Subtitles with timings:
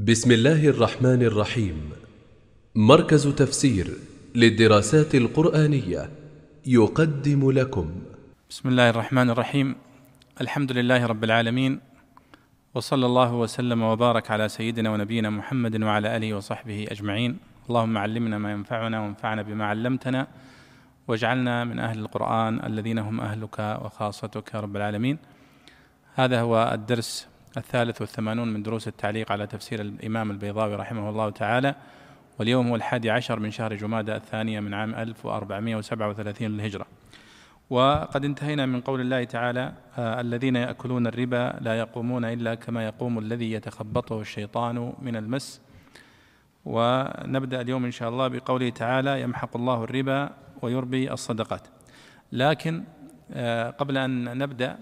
[0.00, 1.90] بسم الله الرحمن الرحيم.
[2.74, 3.86] مركز تفسير
[4.34, 6.10] للدراسات القرآنية
[6.66, 7.90] يقدم لكم.
[8.50, 9.76] بسم الله الرحمن الرحيم.
[10.40, 11.80] الحمد لله رب العالمين
[12.74, 17.36] وصلى الله وسلم وبارك على سيدنا ونبينا محمد وعلى آله وصحبه أجمعين.
[17.68, 20.26] اللهم علمنا ما ينفعنا وانفعنا بما علمتنا
[21.08, 25.18] واجعلنا من أهل القرآن الذين هم أهلك وخاصتك رب العالمين.
[26.14, 31.74] هذا هو الدرس الثالث والثمانون من دروس التعليق على تفسير الإمام البيضاوي رحمه الله تعالى
[32.38, 36.86] واليوم هو الحادي عشر من شهر جمادى الثانية من عام 1437 للهجرة.
[37.70, 43.18] وقد انتهينا من قول الله تعالى آه الذين يأكلون الربا لا يقومون إلا كما يقوم
[43.18, 45.60] الذي يتخبطه الشيطان من المس.
[46.64, 50.30] ونبدأ اليوم إن شاء الله بقوله تعالى يمحق الله الربا
[50.62, 51.68] ويربي الصدقات.
[52.32, 52.84] لكن
[53.32, 54.78] آه قبل أن نبدأ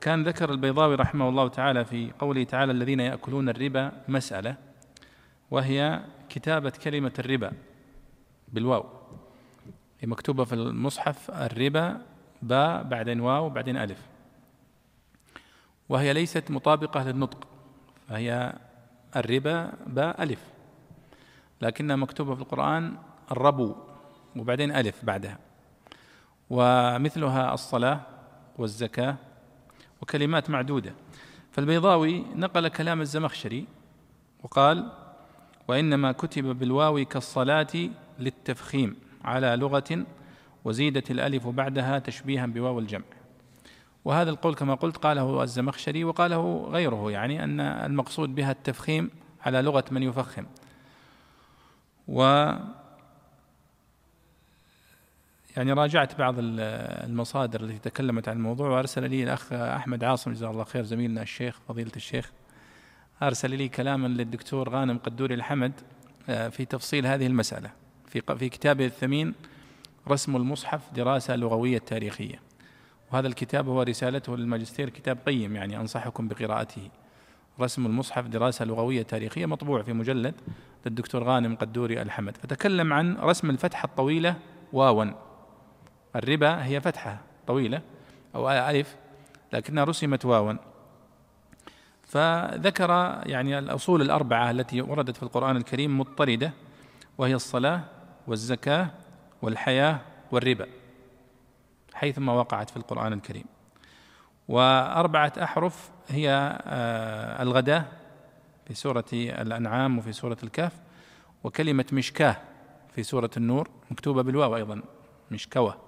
[0.00, 4.56] كان ذكر البيضاوي رحمه الله تعالى في قوله تعالى الذين يأكلون الربا مسألة
[5.50, 7.52] وهي كتابة كلمة الربا
[8.48, 8.84] بالواو.
[10.00, 12.00] هي مكتوبة في المصحف الربا
[12.42, 14.06] باء بعدين واو بعدين ألف.
[15.88, 17.48] وهي ليست مطابقة للنطق
[18.08, 18.52] فهي
[19.16, 20.40] الربا باء ألف
[21.62, 22.96] لكنها مكتوبة في القرآن
[23.30, 23.76] الربو
[24.36, 25.38] وبعدين ألف بعدها.
[26.50, 28.00] ومثلها الصلاة
[28.58, 29.16] والزكاة
[30.02, 30.94] وكلمات معدودة.
[31.52, 33.66] فالبيضاوي نقل كلام الزمخشري
[34.42, 34.92] وقال
[35.68, 40.06] وإنما كتب بالواو كالصلاة للتفخيم على لغة
[40.64, 43.04] وزيدت الألف بعدها تشبيها بواو الجمع.
[44.04, 49.10] وهذا القول كما قلت قاله الزمخشري وقاله غيره يعني أن المقصود بها التفخيم
[49.42, 50.46] على لغة من يفخم.
[52.08, 52.50] و
[55.58, 60.64] يعني راجعت بعض المصادر التي تكلمت عن الموضوع وأرسل لي الأخ أحمد عاصم جزاه الله
[60.64, 62.32] خير زميلنا الشيخ فضيلة الشيخ.
[63.22, 65.72] أرسل لي كلاما للدكتور غانم قدوري الحمد
[66.28, 67.70] آه، في تفصيل هذه المسألة.
[68.06, 69.34] في في كتابه الثمين
[70.08, 72.40] رسم المصحف دراسة لغوية تاريخية.
[73.12, 76.90] وهذا الكتاب هو رسالته للماجستير كتاب قيم يعني أنصحكم بقراءته.
[77.60, 80.34] رسم المصحف دراسة لغوية تاريخية مطبوع في مجلد
[80.86, 82.36] للدكتور غانم قدوري الحمد.
[82.36, 84.36] فتكلم عن رسم الفتحة الطويلة
[84.72, 85.27] واوا
[86.18, 87.82] الربا هي فتحة طويلة
[88.34, 88.96] أو ألف
[89.52, 90.54] لكنها رسمت واوا
[92.02, 92.90] فذكر
[93.26, 96.52] يعني الأصول الأربعة التي وردت في القرآن الكريم مضطردة
[97.18, 97.80] وهي الصلاة
[98.26, 98.90] والزكاة
[99.42, 100.00] والحياة
[100.32, 100.66] والربا
[101.94, 103.44] حيثما وقعت في القرآن الكريم.
[104.48, 106.58] وأربعة أحرف هي
[107.40, 107.84] الغداة
[108.66, 110.72] في سورة الأنعام وفي سورة الكهف
[111.44, 112.36] وكلمة مشكاة
[112.94, 114.82] في سورة النور مكتوبة بالواو أيضا
[115.30, 115.87] مشكوة.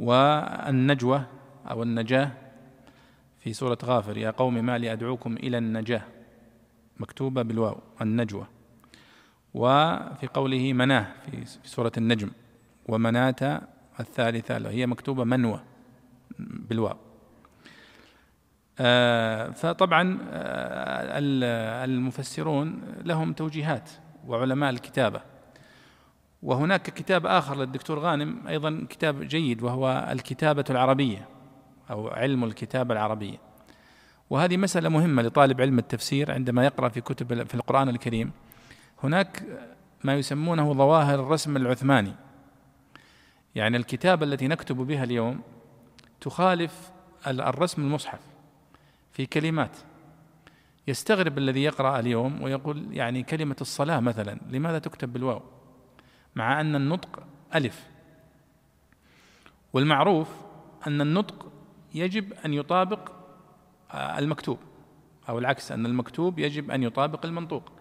[0.00, 1.22] والنجوى
[1.70, 2.32] أو النجاة
[3.40, 6.02] في سورة غافر يا قوم ما لي أدعوكم إلى النجاة.
[6.96, 8.46] مكتوبة بالواو النجوى
[9.54, 12.30] وفي قوله مناة في سورة النجم.
[12.88, 13.62] ومناة
[14.00, 15.60] الثالثة هي مكتوبة منوى
[16.38, 16.96] بالواو.
[18.78, 21.18] آه، فطبعا آه،
[21.84, 23.90] المفسرون لهم توجيهات
[24.26, 25.29] وعلماء الكتابة.
[26.42, 31.28] وهناك كتاب آخر للدكتور غانم أيضا كتاب جيد وهو الكتابة العربية
[31.90, 33.38] أو علم الكتابة العربية.
[34.30, 38.32] وهذه مسألة مهمة لطالب علم التفسير عندما يقرأ في كتب في القرآن الكريم.
[39.02, 39.42] هناك
[40.04, 42.14] ما يسمونه ظواهر الرسم العثماني.
[43.54, 45.40] يعني الكتابة التي نكتب بها اليوم
[46.20, 46.90] تخالف
[47.26, 48.20] الرسم المصحف
[49.12, 49.76] في كلمات.
[50.88, 55.42] يستغرب الذي يقرأ اليوم ويقول يعني كلمة الصلاة مثلا لماذا تكتب بالواو؟
[56.34, 57.22] مع أن النطق
[57.54, 57.86] ألف.
[59.72, 60.28] والمعروف
[60.86, 61.52] أن النطق
[61.94, 63.12] يجب أن يطابق
[63.90, 64.58] آه، المكتوب
[65.28, 67.72] أو العكس أن المكتوب يجب أن يطابق المنطوق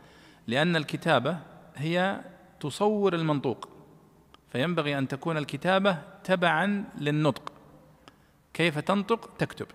[0.47, 1.37] لأن الكتابة
[1.75, 2.21] هي
[2.59, 3.69] تصور المنطوق
[4.51, 7.53] فينبغي أن تكون الكتابة تبعا للنطق.
[8.53, 9.67] كيف تنطق؟ تكتب.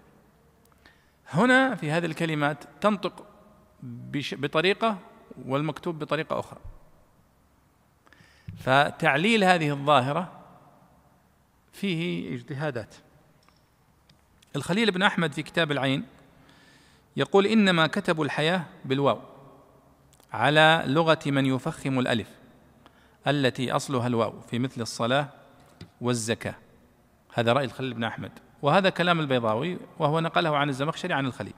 [1.28, 3.26] هنا في هذه الكلمات تنطق
[4.32, 4.98] بطريقة
[5.46, 6.60] والمكتوب بطريقة أخرى.
[8.58, 10.32] فتعليل هذه الظاهرة
[11.72, 12.94] فيه اجتهادات.
[14.56, 16.04] الخليل بن أحمد في كتاب العين
[17.16, 19.20] يقول إنما كتبوا الحياة بالواو
[20.32, 22.28] على لغة من يفخم الألف
[23.26, 25.28] التي أصلها الواو في مثل الصلاة
[26.00, 26.54] والزكاة.
[27.34, 28.32] هذا رأي الخليل بن أحمد.
[28.62, 31.54] وهذا كلام البيضاوي وهو نقله عن الزمخشري عن الخليل.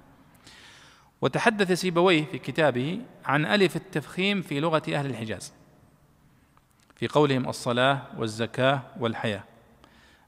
[1.21, 5.53] وتحدث سيبويه في كتابه عن ألف التفخيم في لغة أهل الحجاز.
[6.97, 9.45] في قولهم الصلاة والزكاة والحياة.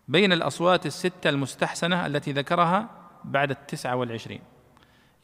[0.09, 2.89] بين الأصوات الستة المستحسنة التي ذكرها
[3.25, 4.41] بعد التسعة والعشرين.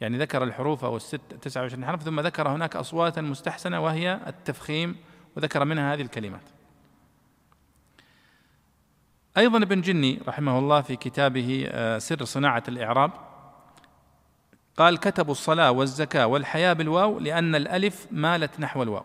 [0.00, 4.96] يعني ذكر الحروف أو الست 29 حرف ثم ذكر هناك أصواتا مستحسنة وهي التفخيم
[5.36, 6.42] وذكر منها هذه الكلمات.
[9.36, 13.10] أيضا ابن جني رحمه الله في كتابه آه، سر صناعة الإعراب
[14.76, 19.04] قال كتبوا الصلاة والزكاة والحياة بالواو لأن الألف مالت نحو الواو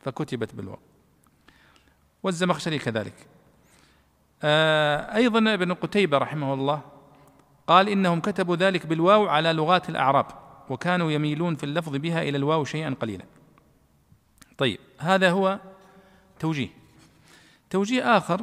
[0.00, 0.78] فكتبت بالواو.
[2.24, 3.14] والزمخشري كذلك.
[4.42, 6.80] آه، أيضا ابن قتيبة رحمه الله
[7.66, 10.26] قال إنهم كتبوا ذلك بالواو على لغات الأعراب
[10.70, 13.24] وكانوا يميلون في اللفظ بها إلى الواو شيئا قليلا.
[14.58, 15.60] طيب هذا هو
[16.38, 16.68] توجيه.
[17.70, 18.40] توجيه آخر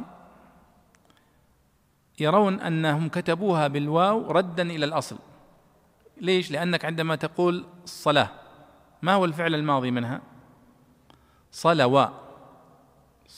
[2.20, 5.18] يرون أنهم كتبوها بالواو ردا إلى الأصل.
[6.20, 8.28] ليش؟ لأنك عندما تقول الصلاة
[9.02, 10.20] ما هو الفعل الماضي منها؟
[11.52, 12.06] صلوا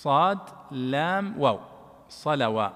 [0.05, 0.39] صاد
[0.71, 1.61] لام واو
[2.09, 2.69] صلوا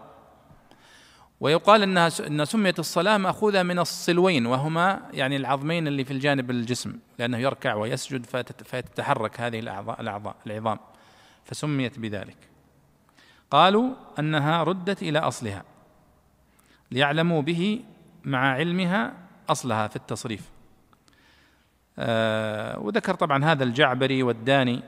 [1.40, 6.98] ويقال إنها إن سميت الصلاة مأخوذة من الصلوين وهما يعني العظمين اللي في الجانب الجسم
[7.18, 10.78] لأنه يركع ويسجد فتتحرك هذه الاعضاء الاعضاء العظام
[11.44, 12.36] فسميت بذلك.
[13.50, 15.64] قالوا أنها ردت إلى أصلها
[16.90, 17.84] ليعلموا به
[18.24, 19.14] مع علمها
[19.48, 20.50] أصلها في التصريف.
[21.98, 24.82] آه وذكر طبعا هذا الجعبري والداني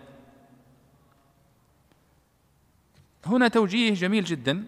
[3.27, 4.65] هنا توجيه جميل جدا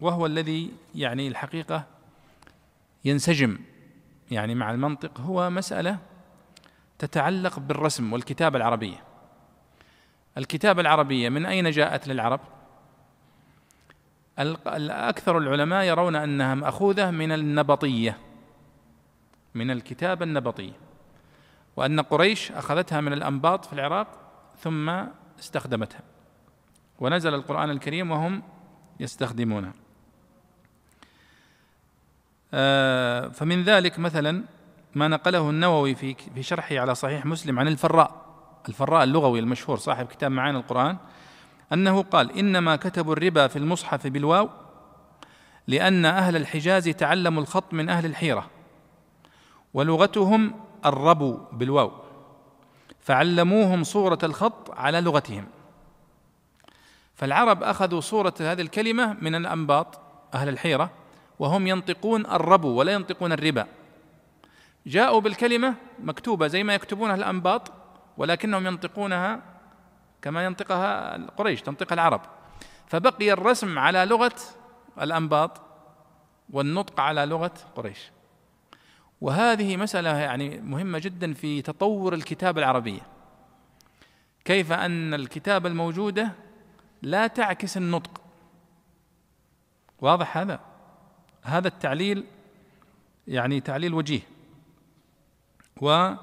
[0.00, 1.84] وهو الذي يعني الحقيقة
[3.04, 3.58] ينسجم
[4.30, 5.98] يعني مع المنطق هو مسألة
[6.98, 9.02] تتعلق بالرسم والكتابة العربية
[10.38, 12.40] الكتابة العربية من أين جاءت للعرب؟
[14.38, 18.18] أكثر العلماء يرون أنها مأخوذة من النبطية
[19.54, 20.72] من الكتابة النبطية
[21.76, 24.08] وأن قريش أخذتها من الأنباط في العراق
[24.58, 24.90] ثم
[25.38, 26.00] استخدمتها
[27.00, 28.42] ونزل القرآن الكريم وهم
[29.00, 29.72] يستخدمونها
[32.54, 34.44] آه، فمن ذلك مثلا
[34.94, 38.26] ما نقله النووي في في شرحه على صحيح مسلم عن الفراء
[38.68, 40.96] الفراء اللغوي المشهور صاحب كتاب معاني القرآن
[41.72, 44.48] أنه قال إنما كتبوا الربا في المصحف بالواو
[45.66, 48.50] لأن أهل الحجاز تعلموا الخط من أهل الحيرة
[49.74, 50.54] ولغتهم
[50.86, 51.92] الربو بالواو
[53.00, 55.46] فعلموهم صورة الخط على لغتهم.
[57.16, 60.00] فالعرب أخذوا صورة هذه الكلمة من الأنباط
[60.34, 60.90] أهل الحيرة
[61.38, 63.66] وهم ينطقون الربو ولا ينطقون الربا.
[64.86, 67.72] جاءوا بالكلمة مكتوبة زي ما يكتبونها الأنباط
[68.16, 69.42] ولكنهم ينطقونها
[70.22, 72.20] كما ينطقها قريش تنطقها العرب.
[72.86, 74.34] فبقي الرسم على لغة
[75.00, 75.60] الأنباط
[76.50, 78.10] والنطق على لغة قريش.
[79.20, 83.00] وهذه مسألة يعني مهمة جدا في تطور الكتابة العربية.
[84.44, 86.45] كيف أن الكتابة الموجودة
[87.02, 88.20] لا تعكس النطق.
[90.00, 90.60] واضح هذا؟
[91.42, 92.24] هذا التعليل
[93.28, 94.20] يعني تعليل وجيه.
[95.80, 96.18] وقد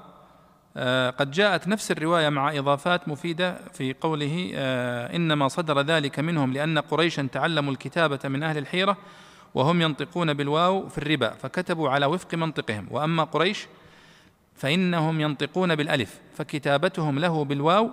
[0.76, 6.78] آه، جاءت نفس الرواية مع إضافات مفيدة في قوله آه، إنما صدر ذلك منهم لأن
[6.78, 8.96] قريشا تعلموا الكتابة من أهل الحيرة
[9.54, 12.88] وهم ينطقون بالواو في الربا فكتبوا على وفق منطقهم.
[12.90, 13.66] وأما قريش
[14.54, 17.90] فإنهم ينطقون بالألف فكتابتهم له بالواو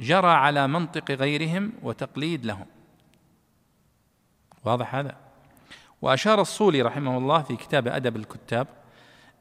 [0.00, 2.66] جرى على منطق غيرهم وتقليد لهم.
[4.64, 5.16] واضح هذا؟
[6.02, 8.66] وأشار الصولي رحمه الله في كتاب أدب الكتاب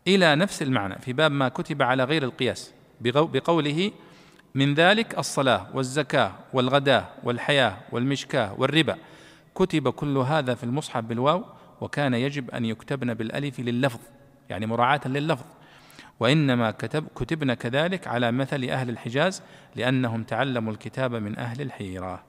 [0.08, 3.92] إلى نفس المعنى في باب ما كتب على غير القياس بقوله
[4.56, 8.98] من ذلك الصلاة والزكاة والغداة والحياة والمشكاة والربا.
[9.56, 11.46] كتب كل هذا في المصحف بالواو
[11.82, 14.00] وكان يجب أن يكتبن بالألف لللفظ
[14.50, 15.46] يعني مراعاة لللفظ.
[16.20, 19.44] وإنما كتب كتبن كذلك على مثل أهل الحجاز
[19.76, 22.24] لأنهم تعلموا الكتاب من أهل الحيرة.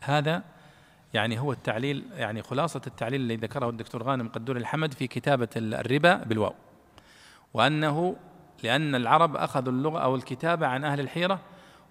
[0.00, 0.42] هذا
[1.14, 6.14] يعني هو التعليل يعني خلاصة التعليل الذي ذكره الدكتور غانم قدور الحمد في كتابة الربا
[6.16, 6.54] بالواو.
[7.54, 8.16] وأنه
[8.62, 11.40] لأن العرب أخذوا اللغة أو الكتابة عن أهل الحيرة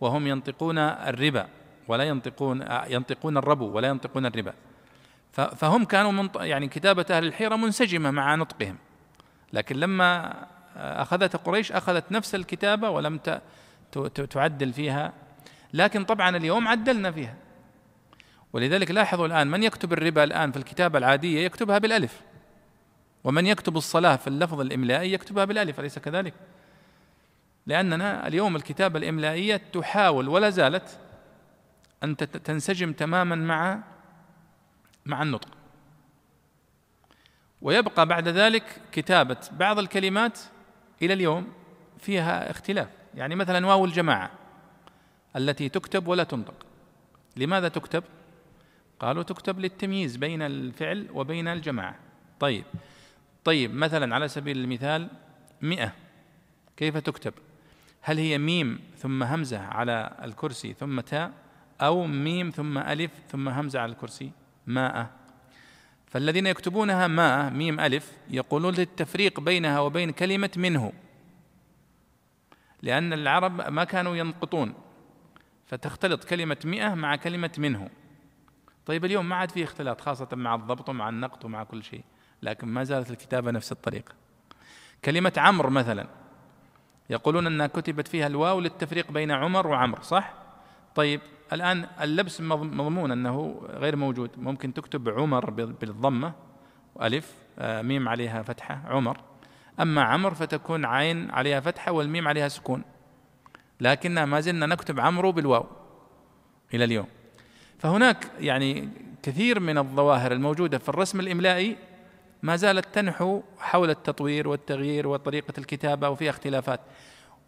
[0.02, 1.48] وهم ينطقون الربا
[1.88, 4.54] ولا ينطقون ينطقون الربو ولا ينطقون الربا.
[5.32, 8.78] فهم كانوا يعني كتابة أهل الحيرة منسجمة مع نطقهم.
[9.54, 10.34] لكن لما
[10.76, 13.20] أخذت قريش أخذت نفس الكتابة ولم
[14.30, 15.14] تعدل فيها.
[15.74, 17.36] لكن طبعا اليوم عدلنا فيها.
[18.54, 22.22] ولذلك لاحظوا الآن من يكتب الربا الآن في الكتابة العادية يكتبها بالألف.
[23.24, 26.34] ومن يكتب الصلاة في اللفظ الإملائي يكتبها بالألف أليس كذلك؟
[27.68, 31.00] لأننا اليوم الكتابة الإملائية تحاول ولا زالت
[32.04, 33.80] أن تنسجم تماما مع
[35.06, 35.50] مع النطق.
[37.62, 40.40] ويبقى بعد ذلك كتابة بعض الكلمات
[41.02, 41.48] إلى اليوم
[42.00, 42.88] فيها اختلاف.
[43.16, 44.32] يعني مثلا واو الجماعة
[45.36, 46.66] التي تكتب ولا تنطق.
[47.38, 48.04] لماذا تكتب؟
[49.00, 51.96] قالوا تكتب للتمييز بين الفعل وبين الجماعة.
[52.40, 52.64] طيب
[53.44, 55.08] طيب مثلا على سبيل المثال
[55.62, 55.94] مئة.
[56.78, 57.34] كيف تكتب؟
[58.02, 61.32] هل هي ميم ثم همزة على الكرسي ثم تاء
[61.82, 64.32] أو ميم ثم ألف ثم همزة على الكرسي
[64.68, 65.21] ماء؟
[66.12, 70.94] فالذين يكتبونها ماء ميم ألف يقولون للتفريق بينها وبين كلمة منه.
[72.82, 74.74] لأن العرب ما كانوا ينقطون.
[75.66, 77.90] فتختلط كلمة مئة مع كلمة منه.
[78.86, 82.04] طيب اليوم ما عاد فيه اختلاط خاصة مع الضبط ومع النقط ومع كل شيء.
[82.42, 84.14] لكن ما زالت الكتابة نفس الطريقة
[85.06, 86.08] كلمة عمر مثلا.
[87.10, 90.34] يقولون أنها كتبت فيها الواو للتفريق بين عمر وعمر صح؟
[90.96, 91.22] طيب
[91.54, 94.30] الآن اللبس مضمون أنه غير موجود.
[94.38, 96.34] ممكن تكتب عمر بالضمة
[97.02, 99.18] ألف آه، ميم عليها فتحة عمر.
[99.80, 102.84] أما عمر فتكون عين عليها فتحة والميم عليها سكون.
[103.82, 105.66] لكننا ما زلنا نكتب عمرو بالواو
[106.74, 107.08] إلى اليوم.
[107.80, 108.90] فهناك يعني
[109.24, 111.78] كثير من الظواهر الموجودة في الرسم الإملائي
[112.44, 116.80] ما زالت تنحو حول التطوير والتغيير وطريقة الكتابة وفيها اختلافات.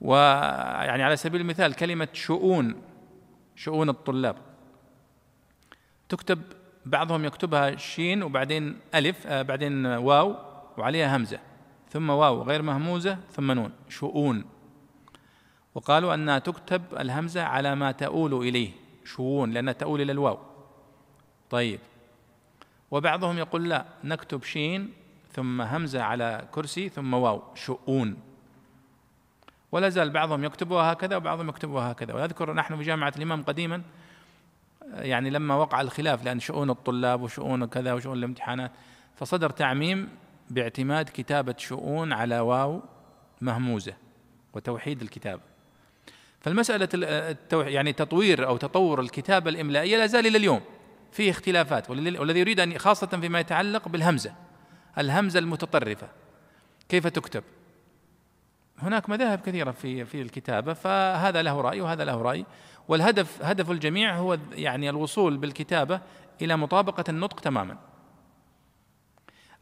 [0.02, 2.76] ويعني على سبيل المثال كلمة شؤون
[3.56, 4.36] شؤون الطلاب.
[6.10, 6.42] تكتب
[6.86, 10.36] بعضهم يكتبها شين وبعدين ألف آه بعدين واو
[10.78, 11.40] وعليها همزة
[11.90, 14.46] ثم واو غير مهموزة ثم نون شؤون.
[15.76, 18.72] وقالوا أنها تكتب الهمزة على ما تؤول إليه
[19.06, 20.40] شؤون لأنها تؤول إلى الواو.
[21.50, 21.80] طيب.
[22.92, 24.94] وبعضهم يقول لا نكتب شين
[25.32, 28.18] ثم همزة على كرسي ثم واو شؤون.
[29.74, 32.14] ولا زال بعضهم يكتبها هكذا وبعضهم يكتبها هكذا.
[32.14, 33.82] وأذكر نحن في جامعة الإمام قديما
[34.94, 38.72] يعني لما وقع الخلاف لأن شؤون الطلاب وشؤون كذا وشؤون الامتحانات
[39.16, 40.10] فصدر تعميم
[40.50, 42.82] باعتماد كتابة شؤون على واو
[43.42, 43.94] مهموزة
[44.54, 45.42] وتوحيد الكتابة
[46.42, 46.90] فالمسألة
[47.52, 50.62] يعني تطوير أو تطور الكتابة الإملائية لا زال إلى اليوم.
[51.12, 54.34] فيه اختلافات والذي يريد أن خاصة فيما يتعلق بالهمزة
[54.98, 56.08] الهمزة المتطرفة.
[56.90, 57.44] كيف تكتب؟
[58.80, 62.46] هناك مذاهب كثيرة في في الكتابة فهذا له رأي وهذا له رأي.
[62.88, 66.02] والهدف هدف الجميع هو يعني الوصول بالكتابة
[66.42, 67.78] إلى مطابقة النطق تماما.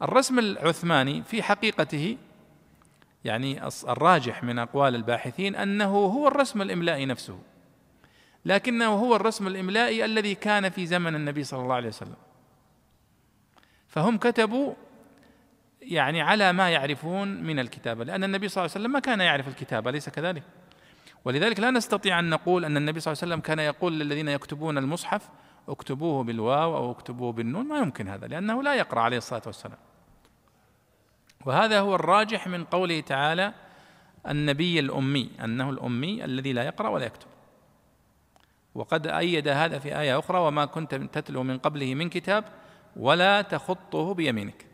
[0.01, 2.18] الرسم العثماني في حقيقته
[3.25, 7.39] يعني الراجح من أقوال الباحثين أنه هو الرسم الإملائي نفسه.
[8.46, 12.15] لكنه هو الرسم الإملائي الذي كان في زمن النبي صلى الله عليه وسلم.
[13.88, 14.74] فهم كتبوا
[15.91, 19.48] يعني على ما يعرفون من الكتابة لأن النبي صلى الله عليه وسلم ما كان يعرف
[19.48, 20.43] الكتابة أليس كذلك.
[21.25, 24.77] ولذلك لا نستطيع أن نقول أن النبي صلى الله عليه وسلم كان يقول للذين يكتبون
[24.77, 25.29] المصحف
[25.69, 29.77] اكتبوه بالواو أو اكتبوه بالنون ما يمكن هذا لأنه لا يقرأ عليه الصلاة والسلام.
[31.45, 33.53] وهذا هو الراجح من قوله تعالى
[34.27, 37.27] النبي الأمي أنه الأمي الذي لا يقرأ ولا يكتب.
[38.75, 42.43] وقد أيد هذا في آية أخرى وما كنت تتلو من قبله من كتاب
[42.95, 44.71] ولا تخطه بيمينك.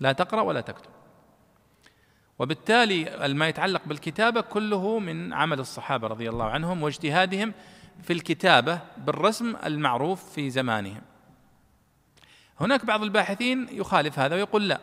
[0.00, 0.90] لا تقرأ ولا تكتب.
[2.38, 7.54] وبالتالي ما يتعلق بالكتابة كله من عمل الصحابة رضي الله عنهم واجتهادهم
[8.02, 11.02] في الكتابة بالرسم المعروف في زمانهم.
[12.60, 14.80] هناك بعض الباحثين يخالف هذا ويقول لا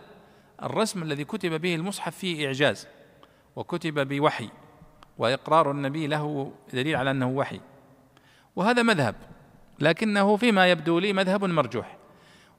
[0.63, 2.87] الرسم الذي كتب به المصحف فيه إعجاز
[3.55, 4.49] وكتب بوحي
[5.17, 7.61] وإقرار النبي له دليل على أنه وحي
[8.55, 9.15] وهذا مذهب
[9.79, 11.97] لكنه فيما يبدو لي مذهب مرجوح.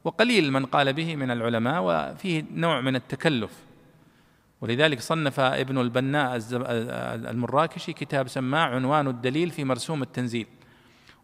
[0.05, 3.51] وقليل من قال به من العلماء وفيه نوع من التكلف.
[4.61, 6.43] ولذلك صنف ابن البناء
[7.31, 10.47] المراكشي كتاب سماه عنوان الدليل في مرسوم التنزيل.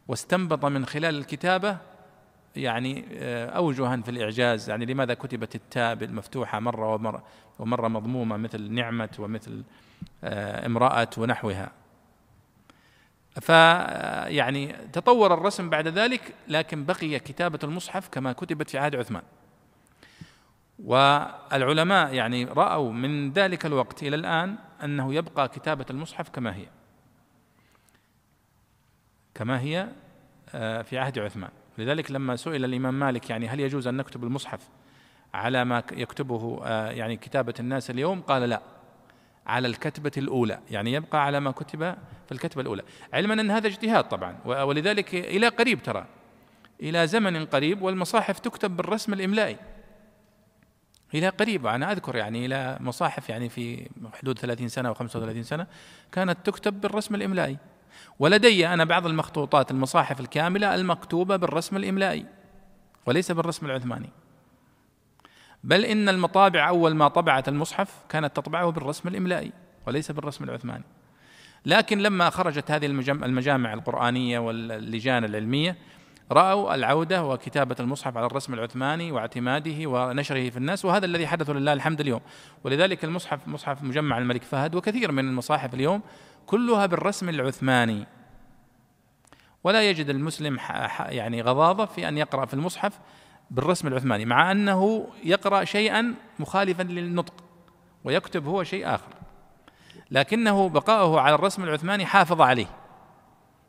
[0.08, 1.76] واستنبط من خلال الكتابة
[2.56, 7.24] يعني آه، أوجها في الإعجاز يعني لماذا كتبت التاء المفتوحة مرة ومره
[7.58, 9.62] ومرة مضمومة مثل نعمة ومثل
[10.24, 11.81] آه، امرأة ونحوها.
[13.40, 19.22] فيعني تطور الرسم بعد ذلك لكن بقي كتابة المصحف كما كتبت في عهد عثمان.
[20.78, 26.66] والعلماء يعني رأوا من ذلك الوقت إلى الآن أنه يبقى كتابة المصحف كما هي.
[29.34, 29.88] كما هي
[30.54, 31.50] آه، في عهد عثمان.
[31.78, 34.68] لذلك لما سئل الإمام مالك يعني هل يجوز أن نكتب المصحف
[35.34, 38.60] على ما يكتبه آه، يعني كتابة الناس اليوم؟ قال لا.
[39.46, 40.58] على الكتبة الأولى.
[40.70, 41.94] يعني يبقى على ما كتب
[42.26, 42.82] في الكتبة الأولى.
[43.12, 44.38] علما أن هذا اجتهاد طبعا.
[44.44, 46.06] ولذلك إلى قريب ترى.
[46.82, 49.56] إلى زمن قريب والمصاحف تكتب بالرسم الإملائي.
[51.14, 51.66] إلى قريب.
[51.66, 55.66] أنا أذكر يعني إلى مصاحف يعني في حدود 30 سنة أو 35 سنة
[56.12, 57.58] كانت تكتب بالرسم الإملائي.
[58.18, 62.26] ولدي أنا بعض المخطوطات المصاحف الكاملة المكتوبة بالرسم الإملائي.
[63.06, 64.10] وليس بالرسم العثماني.
[65.64, 69.52] بل إن المطابع أول ما طبعت المصحف كانت تطبعه بالرسم الإملائي
[69.86, 70.84] وليس بالرسم العثماني.
[71.66, 75.76] لكن لما خرجت هذه المجامع القرآنية واللجان العلمية
[76.32, 81.72] رأوا العودة وكتابة المصحف على الرسم العثماني واعتماده ونشره في الناس وهذا الذي حدث لله
[81.72, 82.20] الحمد اليوم.
[82.64, 86.02] ولذلك المصحف مصحف مجمع الملك فهد وكثير من المصاحف اليوم
[86.46, 88.06] كلها بالرسم العثماني.
[89.64, 90.58] ولا يجد المسلم
[91.08, 92.98] يعني غضاضة في أن يقرأ في المصحف
[93.52, 97.34] بالرسم العثماني مع أنه يقرأ شيئا مخالفا للنطق
[98.04, 99.12] ويكتب هو شيء آخر.
[100.10, 102.66] لكنه بقاؤه على الرسم العثماني حافظ عليه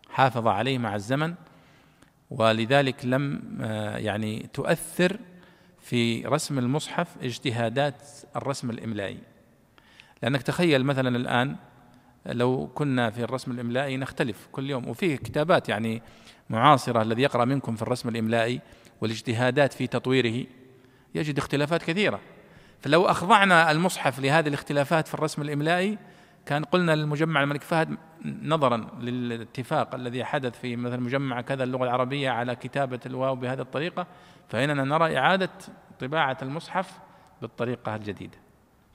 [0.10, 1.34] حافظ عليه مع الزمن
[2.30, 5.20] ولذلك لم آه، يعني تؤثر
[5.82, 7.96] في رسم المصحف اجتهادات
[8.36, 9.20] الرسم الإملائي.
[10.24, 11.56] لأنك تخيل مثلا الآن
[12.26, 16.02] لو كنا في الرسم الإملائي نختلف كل يوم وفيه كتابات يعني
[16.50, 18.62] معاصرة الذي يقرأ منكم في الرسم الإملائي
[19.04, 20.46] والاجتهادات في تطويره
[21.16, 22.20] يجد اختلافات كثيرة.
[22.82, 25.98] فلو أخضعنا المصحف لهذه الاختلافات في الرسم الإملائي
[26.46, 32.30] كان قلنا للمجمع الملك فهد نظرا للاتفاق الذي حدث في مثلا مجمع كذا اللغة العربية
[32.30, 34.08] على كتابة الواو بهذه الطريقة
[34.50, 35.50] فإننا نرى إعادة
[36.00, 37.00] طباعة المصحف
[37.42, 38.38] بالطريقة الجديدة.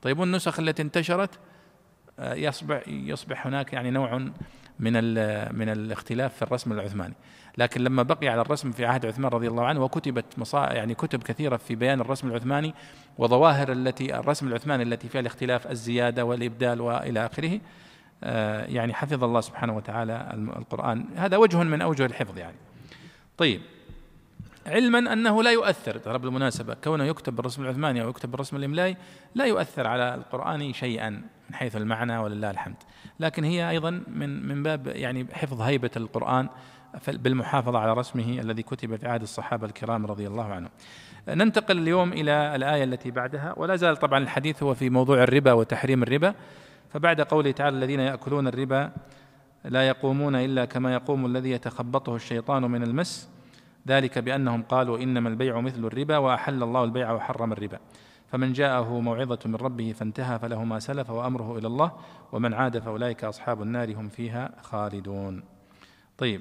[0.03, 1.39] طيب والنسخ التي انتشرت
[2.19, 4.19] آه، يصبح يصبح هناك يعني نوع
[4.79, 4.93] من
[5.59, 7.15] من الاختلاف في الرسم العثماني.
[7.59, 11.23] لكن لما بقي على الرسم في عهد عثمان رضي الله عنه وكتبت مصا يعني كتب
[11.23, 12.75] كثيرة في بيان الرسم العثماني
[13.19, 17.61] وظواهر التي الرسم العثماني التي فيها الاختلاف الزيادة والإبدال وإلى آخره
[18.25, 21.05] آه، يعني حفظ الله سبحانه وتعالى القرآن.
[21.17, 22.57] هذا وجه من أوجه الحفظ يعني.
[23.39, 23.61] طيب
[24.67, 28.97] علما أنه لا يؤثر ترى بالمناسبة كونه يكتب بالرسم العثماني أو يكتب بالرسم الإملائي
[29.35, 32.77] لا يؤثر على القرآن شيئا من حيث المعنى ولله الحمد.
[33.21, 36.49] لكن هي أيضا من من باب يعني حفظ هيبة القرآن
[37.09, 40.71] بالمحافظه على رسمه الذي كتب في عهد الصحابة الكرام رضي الله عنهم.
[41.29, 46.03] ننتقل اليوم إلى الآية التي بعدها ولا زال طبعا الحديث هو في موضوع الربا وتحريم
[46.03, 46.35] الربا.
[46.91, 48.93] فبعد قوله تعالى الذين يأكلون الربا
[49.65, 53.31] لا يقومون إلا كما يقوم الذي يتخبطه الشيطان من المس.
[53.89, 57.79] ذلك بأنهم قالوا إنما البيع مثل الربا وأحل الله البيع وحرم الربا.
[58.33, 61.93] فمن جاءه موعظة من ربه فانتهى فله ما سلف وأمره إلى الله
[62.33, 65.43] ومن عاد فأولئك أصحاب النار هم فيها خالدون.
[66.19, 66.41] طيب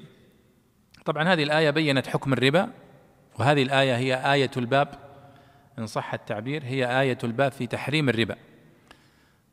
[1.08, 2.68] طبعا هذه الآية بينت حكم الربا
[3.38, 4.88] وهذه الآية هي آية الباب
[5.78, 8.36] إن صح التعبير هي آية الباب في تحريم الربا.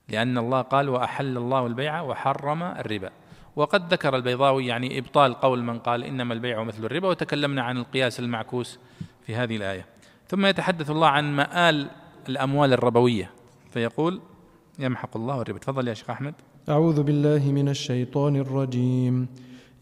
[0.09, 3.09] لأن الله قال وأحل الله البيع وحرم الربا
[3.55, 8.19] وقد ذكر البيضاوي يعني إبطال قول من قال إنما البيع مثل الربا وتكلمنا عن القياس
[8.19, 8.79] المعكوس
[9.25, 9.85] في هذه الآية.
[10.27, 11.87] ثم يتحدث الله عن مآل
[12.29, 13.31] الأموال الربوية
[13.71, 14.21] فيقول
[14.79, 16.33] يمحق الله الربا تفضل يا شيخ أحمد.
[16.69, 19.27] أعوذ بالله من الشيطان الرجيم.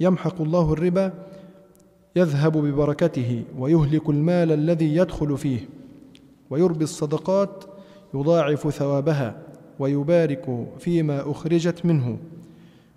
[0.00, 1.12] يمحق الله الربا
[2.16, 5.68] يذهب ببركته ويهلك المال الذي يدخل فيه
[6.50, 7.64] ويربي الصدقات
[8.14, 9.38] يضاعف ثوابها
[9.78, 12.18] ويبارك فيما أخرجت منه.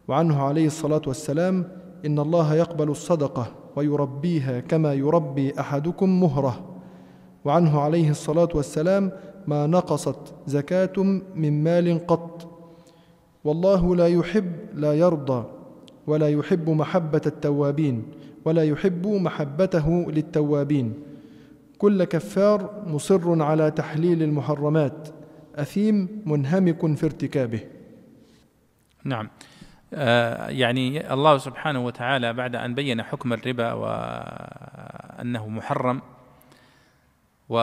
[0.07, 1.65] وعنه عليه الصلاة والسلام
[2.05, 6.65] إن الله يقبل الصدقة ويربيها كما يربي أحدكم مهرة.
[7.45, 9.11] وعنه عليه الصلاة والسلام
[9.47, 10.99] ما نقصت زكاة
[11.35, 12.47] من مال قط.
[13.43, 15.43] والله لا يحب لا يرضى
[16.09, 18.03] ولا يحب محبة التوابين
[18.45, 20.93] ولا يحب محبته للتوابين.
[21.77, 25.09] كل كفار مصر على تحليل المحرمات
[25.55, 27.59] أثيم منهمك في ارتكابه.
[29.03, 29.29] نعم.
[29.93, 36.01] آه، يعني الله سبحانه وتعالى بعد أن بين حكم الربا وأنه محرم
[37.49, 37.57] و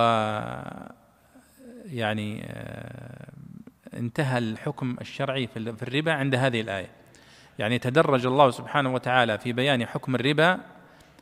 [1.85, 3.29] يعني آه،
[3.95, 6.89] انتهى الحكم الشرعي في الربا عند هذه الآية.
[7.59, 10.59] يعني تدرج الله سبحانه وتعالى في بيان حكم الربا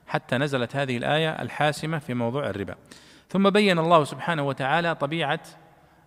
[0.06, 2.74] حتى نزلت هذه الآية الحاسمة في موضوع الربا.
[3.28, 5.40] ثم بين الله سبحانه وتعالى طبيعة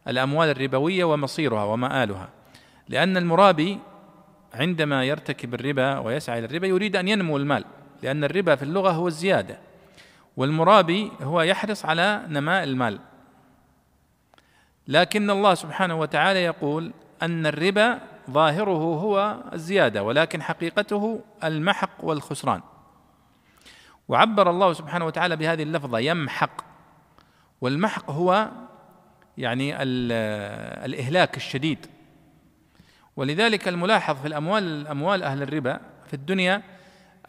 [0.08, 2.30] الأموال الربوية ومصيرها ومآلها.
[2.90, 3.80] لأن المرابي
[4.54, 7.66] عندما يرتكب الربا ويسعى إلى الربا يريد أن ينمو المال
[8.04, 9.60] لأن الربا في اللغة هو الزيادة.
[10.38, 13.00] والمرابي هو يحرص على نماء المال.
[14.88, 18.00] لكن الله سبحانه وتعالى يقول أن الربا
[18.32, 22.62] ظاهره هو الزيادة ولكن حقيقته المحق والخسران.
[24.08, 26.62] وعبر الله سبحانه وتعالى بهذه اللفظة يمحق.
[27.62, 28.52] والمحق هو
[29.38, 29.84] يعني
[30.86, 31.86] الإهلاك الشديد.
[33.16, 36.64] ولذلك الملاحظ في الأموال أموال أهل الربا في الدنيا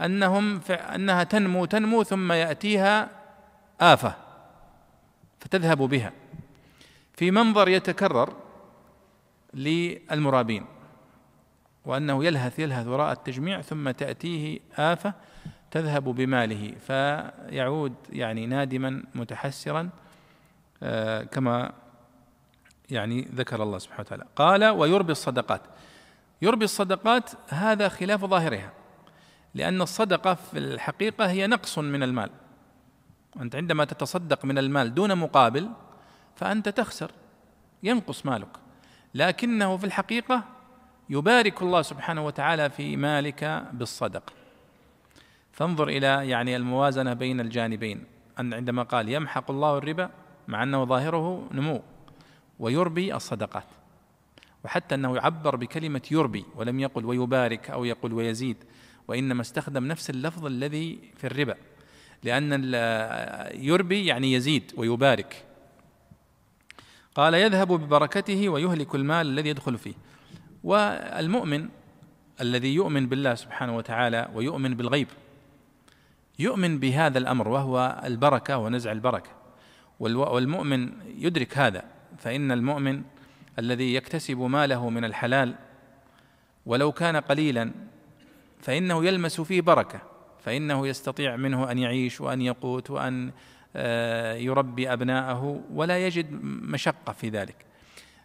[0.01, 3.09] أنهم أنها تنمو تنمو ثم يأتيها
[3.81, 4.15] آفة
[5.41, 6.13] فتذهب بها.
[7.15, 8.37] في منظر يتكرر
[9.55, 10.67] للمرابين.
[11.85, 15.15] وأنه يلهث يلهث وراء التجميع ثم تأتيه آفة
[15.71, 19.91] تذهب بماله فيعود يعني نادما متحسرا
[20.83, 21.73] آه، كما
[22.91, 24.25] يعني ذكر الله سبحانه وتعالى.
[24.37, 25.63] قال ويربي الصدقات.
[26.43, 28.73] يربي الصدقات هذا خلاف ظاهرها
[29.55, 32.31] لأن الصدقة في الحقيقة هي نقص من المال.
[33.41, 35.71] أنت عندما تتصدق من المال دون مقابل
[36.37, 37.11] فأنت تخسر
[37.83, 38.49] ينقص مالك.
[39.15, 40.45] لكنه في الحقيقة
[41.11, 44.33] يبارك الله سبحانه وتعالى في مالك بالصدقة
[45.53, 48.05] فانظر إلى يعني الموازنة بين الجانبين.
[48.39, 50.11] أن عندما قال يمحق الله الربا
[50.49, 51.83] مع أنه ظاهره نمو
[52.59, 53.65] ويربي الصدقات.
[54.65, 58.57] وحتى أنه يعبر بكلمة يربي ولم يقل ويبارك أو يقول ويزيد.
[59.09, 61.55] وإنما استخدم نفس اللفظ الذي في الربا.
[62.23, 62.75] لأن
[63.55, 65.45] يربي يعني يزيد ويبارك.
[67.15, 69.95] قال يذهب ببركته ويهلك المال الذي يدخل فيه.
[70.65, 71.69] والمؤمن
[72.41, 75.09] الذي يؤمن بالله سبحانه وتعالى ويؤمن بالغيب
[76.39, 79.31] يؤمن بهذا الأمر وهو البركة ونزع البركة.
[80.01, 81.85] والمؤمن يدرك هذا
[82.19, 83.03] فإن المؤمن
[83.59, 85.55] الذي يكتسب ماله من الحلال
[86.67, 87.71] ولو كان قليلا
[88.61, 90.01] فإنه يلمس فيه بركة
[90.41, 93.31] فإنه يستطيع منه أن يعيش وأن يقوت وأن
[93.77, 97.68] آه، يربي أبناءه ولا يجد مشقة في ذلك.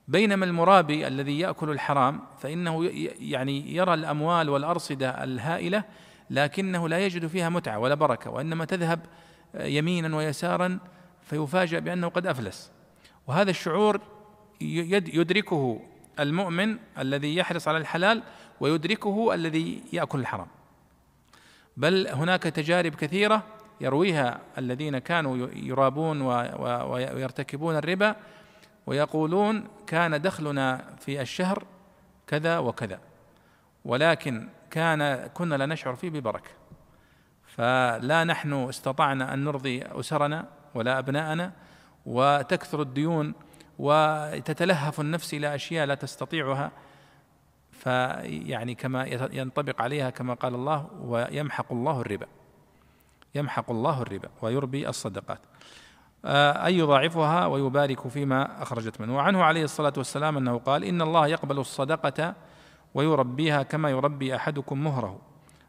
[0.07, 2.85] بينما المرابي الذي يأكل الحرام فإنه
[3.19, 5.83] يعني يرى الأموال والأرصدة الهائلة
[6.29, 8.99] لكنه لا يجد فيها متعة ولا بركة وإنما تذهب
[9.55, 10.79] آه، يمينا ويسارا
[11.21, 12.71] فيفاجأ بأنه قد أفلس.
[13.27, 14.01] وهذا الشعور
[14.61, 15.79] يدركه
[16.19, 18.23] المؤمن الذي يحرص على الحلال
[18.59, 20.47] ويدركه الذي يأكل الحرام.
[21.77, 23.43] بل هناك تجارب كثيرة
[23.81, 28.15] يرويها الذين كانوا يرابون ويرتكبون الربا
[28.85, 31.63] ويقولون كان دخلنا في الشهر
[32.27, 32.99] كذا وكذا
[33.85, 36.49] ولكن كان كنا لا نشعر فيه ببركة.
[37.45, 41.51] فلا نحن استطعنا أن نرضي أسرنا ولا أبناءنا
[42.05, 43.33] وتكثر الديون
[43.79, 46.71] وتتلهف النفس إلى أشياء لا تستطيعها.
[47.71, 52.27] فيعني كما ينطبق عليها كما قال الله ويمحق الله الربا.
[53.35, 55.39] يمحق الله الربا ويربي الصدقات.
[56.25, 59.15] آه، أي يضاعفها ويبارك فيما أخرجت منه.
[59.15, 62.35] وعنه عليه الصلاة والسلام أنه قال إن الله يقبل الصدقة
[62.93, 65.19] ويربيها كما يربي أحدكم مهره.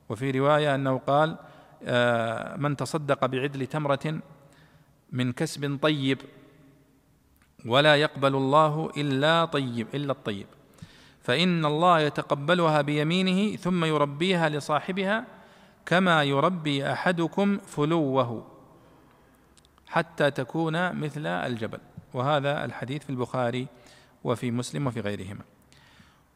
[0.08, 1.36] وفي رواية أنه قال
[1.82, 4.20] آه، من تصدق بعدل تمرة
[5.12, 6.18] من كسب طيب
[7.66, 10.46] ولا يقبل الله إلا طيب إلا الطيب.
[11.20, 15.24] فإن الله يتقبلها بيمينه ثم يربيها لصاحبها
[15.86, 18.53] كما يربي أحدكم فلوه.
[19.94, 21.78] حتى تكون مثل الجبل.
[22.14, 23.66] وهذا الحديث في البخاري
[24.24, 25.40] وفي مسلم وفي غيرهما.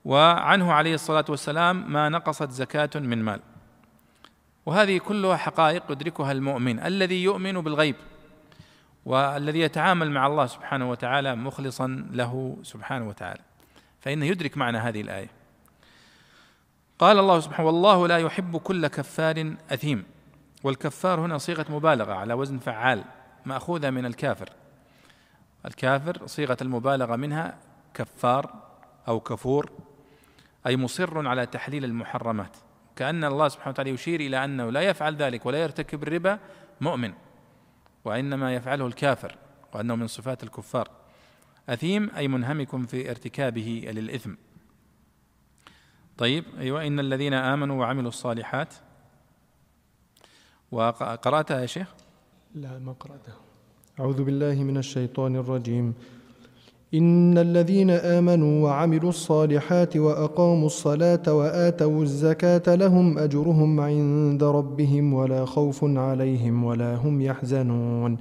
[0.05, 3.41] وعنه عليه الصلاة والسلام ما نقصت زكاة من مال.
[4.67, 7.97] وهذه كلها حقائق يدركها المؤمن الذي يؤمن بالغيب.
[9.05, 13.43] والذي يتعامل مع الله سبحانه وتعالى مخلصا له سبحانه وتعالى.
[14.01, 15.31] فإنه يدرك معنى هذه الآية.
[16.99, 20.05] قال الله سبحانه والله لا يحب كل كفار أثيم.
[20.65, 23.05] والكفار هنا صيغة مبالغة على وزن فعال.
[23.49, 24.49] مأخوذة من الكافر.
[25.67, 27.59] الكافر صيغة المبالغة منها
[27.95, 28.69] كفار
[29.09, 29.71] أو كفور
[30.67, 32.57] أي مصر على تحليل المحرمات.
[32.97, 36.39] كأن الله سبحانه وتعالى يشير إلى أنه لا يفعل ذلك ولا يرتكب الربا
[36.81, 37.13] مؤمن
[38.05, 39.37] وإنما يفعله الكافر
[39.73, 40.91] وأنه من صفات الكفار.
[41.69, 44.35] أثيم أي منهمك في ارتكابه للإثم.
[46.19, 48.75] طيب أيوة إن الذين آمنوا وعملوا الصالحات
[50.71, 51.95] وقرأتها يا شيخ؟
[52.63, 53.39] لا ما قرأتها
[54.01, 55.95] أعوذ بالله من الشيطان الرجيم.
[56.95, 65.85] إن الذين آمنوا وعملوا الصالحات وأقاموا الصلاة وآتوا الزكاة لهم أجرهم عند ربهم ولا خوف
[65.85, 68.17] عليهم ولا هم يحزنون.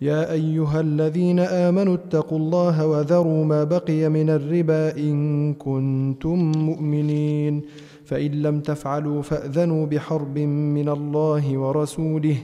[0.00, 7.62] يا أيها الذين آمنوا اتقوا الله وذروا ما بقي من الربا إن كنتم مؤمنين.
[8.04, 10.38] فإن لم تفعلوا فأذنوا بحرب
[10.78, 12.36] من الله ورسوله.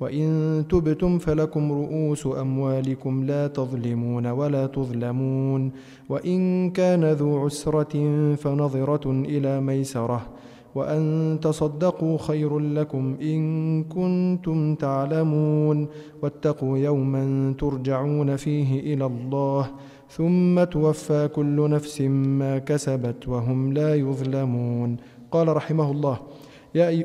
[0.00, 5.72] وإن تبتم فلكم رؤوس أموالكم لا تظلمون ولا تظلمون
[6.08, 7.94] وإن كان ذو عسرة
[8.34, 10.26] فنظرة إلى ميسرة
[10.74, 13.42] وأن تصدقوا خير لكم إن
[13.84, 15.86] كنتم تعلمون
[16.22, 19.70] واتقوا يوما ترجعون فيه إلى الله
[20.10, 22.00] ثم توفى كل نفس
[22.40, 24.96] ما كسبت وهم لا يظلمون
[25.30, 26.18] قال رحمه الله
[26.74, 27.04] يا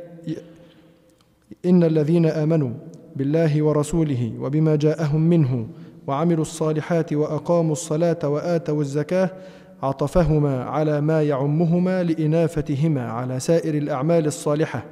[1.66, 2.72] إن الذين آمنوا
[3.16, 5.68] بالله ورسوله وبما جاءهم منه
[6.08, 9.30] وعملوا الصالحات وأقاموا الصلاة وآتوا الزكاة
[9.84, 14.86] عطفهما على ما يعمهما لإنافتهما على سائر الأعمال الصالحة.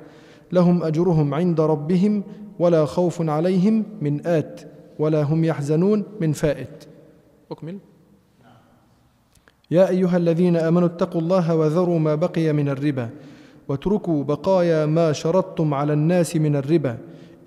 [0.52, 2.24] لهم أجرهم عند ربهم
[2.60, 4.62] ولا خوف عليهم من آت
[5.00, 6.84] ولا هم يحزنون من فائت.
[7.52, 7.78] اكمل
[9.72, 13.10] يا أيها الذين آمنوا اتقوا الله وذروا ما بقي من الربا.
[13.67, 16.97] واتركوا بقايا ما شرطتم على الناس من الربا.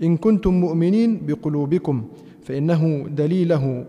[0.03, 2.09] إن كنتم مؤمنين بقلوبكم
[2.45, 3.85] فإنه دليله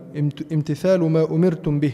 [0.52, 1.92] امتثال ما أمرتم به.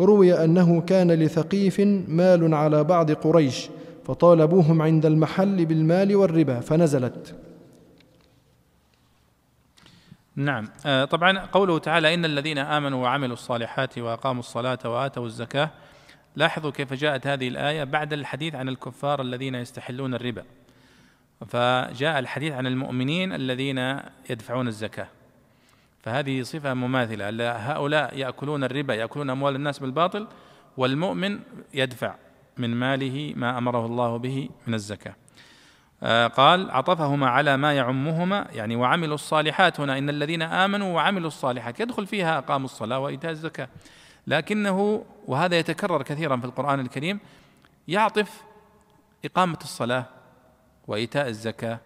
[0.00, 3.68] روي أنه كان لثقيف مال على بعض قريش
[4.04, 7.34] فطالبوهم عند المحل بالمال والربا فنزلت.
[10.36, 10.68] نعم.
[10.86, 15.70] آه، طبعا قوله تعالى إن الذين آمنوا وعملوا الصالحات وأقاموا الصلاة وآتوا الزكاة
[16.36, 20.44] لاحظوا كيف جاءت هذه الآية بعد الحديث عن الكفار الذين يستحلون الربا.
[21.48, 25.08] فجاء الحديث عن المؤمنين الذين يدفعون الزكاة.
[26.02, 27.52] فهذه صفة مماثلة.
[27.52, 30.26] هؤلاء يأكلون الربا يأكلون أموال الناس بالباطل
[30.76, 31.40] والمؤمن
[31.74, 32.14] يدفع
[32.58, 35.14] من ماله ما أمره الله به من الزكاة.
[36.02, 38.46] آه، قال عطفهما على ما يعمهما.
[38.52, 39.98] يعني وعملوا الصالحات هنا.
[39.98, 41.80] إن الذين آمنوا وعملوا الصالحات.
[41.80, 43.68] يدخل فيها أقاموا الصلاة وإيتاء الزكاة.
[44.26, 47.20] لكنه وهذا يتكرر كثيرا في القرآن الكريم
[47.88, 48.42] يعطف
[49.24, 50.04] إقامة الصلاة
[50.86, 51.78] وإيتاء الزكاة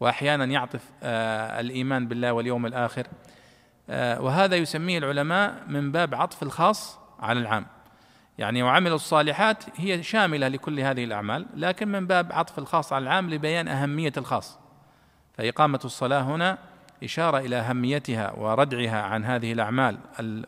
[0.00, 3.06] واحيانا يعطف آه، الإيمان بالله واليوم الآخر.
[3.90, 7.66] آه، وهذا يسميه العلماء من باب عطف الخاص على العام.
[8.38, 13.30] يعني وعملوا الصالحات هي شاملة لكل هذه الأعمال لكن من باب عطف الخاص على العام
[13.30, 14.58] لبيان أهمية الخاص.
[15.38, 16.58] فإقامة الصلاة هنا
[17.02, 19.98] إشارة إلى أهميتها وردعها عن هذه الأعمال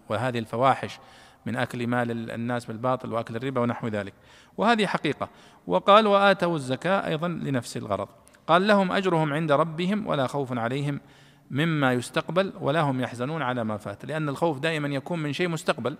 [0.08, 0.98] وهذه الفواحش
[1.46, 4.14] من أكل مال الناس بالباطل وأكل الربا ونحو ذلك.
[4.56, 5.28] وهذه حقيقة.
[5.66, 8.08] وقال وآتوا الزكاة أيضا لنفس الغرض.
[8.46, 11.00] قال لهم أجرهم عند ربهم ولا خوف عليهم
[11.50, 14.04] مما يستقبل ولا هم يحزنون على ما فات.
[14.04, 15.96] لأن الخوف دائما يكون من شيء مستقبل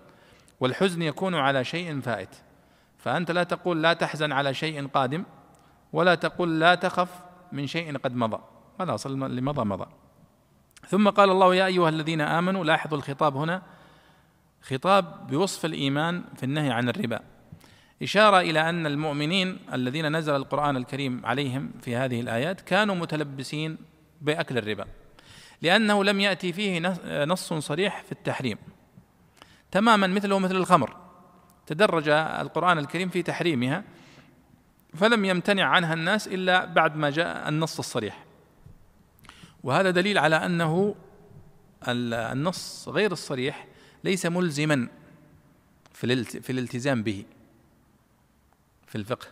[0.59, 2.35] والحزن يكون على شيء فائت.
[2.97, 5.23] فأنت لا تقول لا تحزن على شيء قادم
[5.93, 7.09] ولا تقول لا تخف
[7.51, 8.37] من شيء قد مضى.
[8.79, 9.85] خلاص اللي مضى مضى.
[10.87, 13.61] ثم قال الله يا أيها الذين آمنوا لاحظوا الخطاب هنا.
[14.61, 17.19] خطاب بوصف الإيمان في النهي عن الربا.
[18.03, 23.77] إشارة إلى أن المؤمنين الذين نزل القرآن الكريم عليهم في هذه الآيات كانوا متلبسين
[24.21, 24.85] بأكل الربا
[25.61, 26.79] لأنه لم يأتي فيه
[27.25, 28.57] نص صريح في التحريم.
[29.71, 30.95] تماما مثله مثل الخمر.
[31.67, 33.83] تدرج القرآن الكريم في تحريمها
[34.93, 38.24] فلم يمتنع عنها الناس إلا بعد ما جاء النص الصريح.
[39.65, 40.95] وهذا دليل على أنه
[41.87, 43.67] النص غير الصريح
[44.03, 44.87] ليس ملزما
[45.93, 47.25] في الالتزام به
[48.87, 49.27] في الفقه.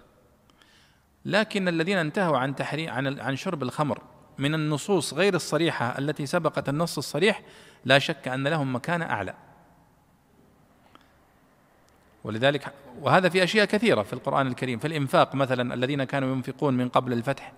[1.26, 4.02] لكن الذين انتهوا عن تحريم عن عن شرب الخمر
[4.38, 7.41] من النصوص غير الصريحة التي سبقت النص الصريح
[7.86, 9.34] لا شك أن لهم مكانه أعلى.
[12.24, 16.89] ولذلك وهذا في أشياء كثيرة في القرآن الكريم في الإنفاق مثلا الذين كانوا ينفقون من
[16.89, 17.54] قبل الفتح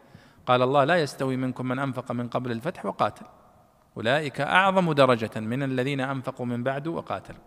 [0.46, 3.26] قال الله لا يستوي منكم من أنفق من قبل الفتح وقاتل.
[3.98, 7.40] أولئك أعظم درجة من الذين أنفقوا من بعد وقاتلوا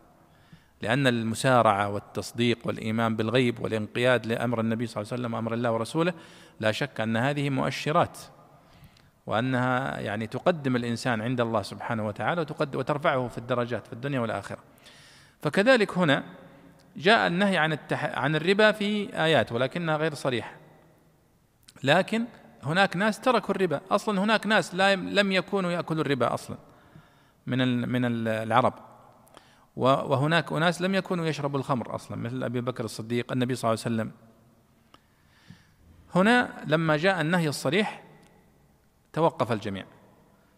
[0.83, 6.13] لأن المسارعة والتصديق والإيمان بالغيب والانقياد لأمر النبي صلى الله عليه وسلم وأمر الله ورسوله
[6.61, 8.19] لا شك أن هذه مؤشرات
[9.27, 14.59] وأنها يعني تقدم الإنسان عند الله سبحانه وتعالى وترفعه في الدرجات في الدنيا والآخرة.
[15.43, 16.25] فكذلك هنا
[16.97, 18.05] جاء النهي عن التح...
[18.19, 20.53] عن الربا في آيات ولكنها غير صريحة.
[21.85, 22.25] لكن
[22.63, 23.81] هناك ناس تركوا الربا.
[23.91, 26.57] أصلا هناك ناس لا لم يكونوا يأكلوا الربا أصلا
[27.47, 28.75] من من العرب.
[29.77, 33.95] وهناك أناس لم يكونوا يشربوا الخمر أصلا مثل أبي بكر الصديق النبي صلى الله عليه
[33.95, 34.13] وسلم.
[36.15, 38.03] هنا لما جاء النهي الصريح
[39.13, 39.85] توقف الجميع.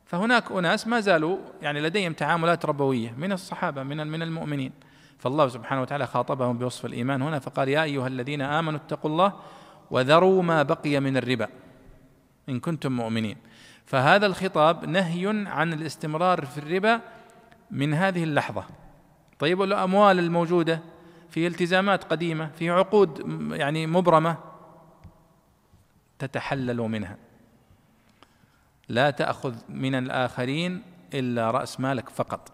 [0.06, 4.72] فهناك أناس ما زالوا يعني لديهم تعاملات ربوية من الصحابة من من المؤمنين.
[5.18, 9.32] فالله سبحانه وتعالى خاطبهم بوصف الإيمان هنا فقال يا أيها الذين آمنوا اتقوا الله
[9.90, 11.48] وذروا ما بقي من الربا.
[12.50, 13.36] إن كنتم مؤمنين.
[13.86, 17.00] فهذا الخطاب نهي عن الاستمرار في الربا
[17.70, 18.64] من هذه اللحظة.
[19.38, 20.80] طيب الاموال الموجودة
[21.30, 23.20] في التزامات قديمة في عقود
[23.52, 24.36] يعني مبرمة
[26.18, 27.16] تتحلل منها.
[28.88, 30.82] لا تأخذ من الآخرين
[31.14, 32.52] إلا رأس مالك فقط.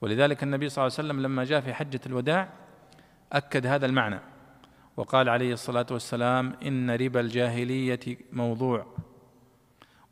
[0.00, 2.48] ولذلك النبي صلى الله عليه وسلم لما جاء في حجة الوداع
[3.32, 4.20] أكد هذا المعنى.
[4.96, 8.00] وقال عليه الصلاة والسلام إن ربا الجاهلية
[8.32, 8.86] موضوع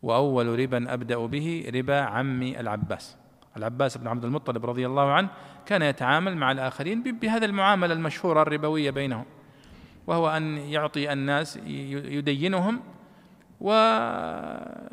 [0.03, 3.17] وأول ربا أبدأ به ربا عمي العباس.
[3.57, 5.29] العباس بن عبد المطلب رضي الله عنه
[5.67, 9.25] كان يتعامل مع الآخرين بهذا المعاملة المشهورة الربوية بينهم
[10.07, 12.81] وهو أن يعطي الناس يدينهم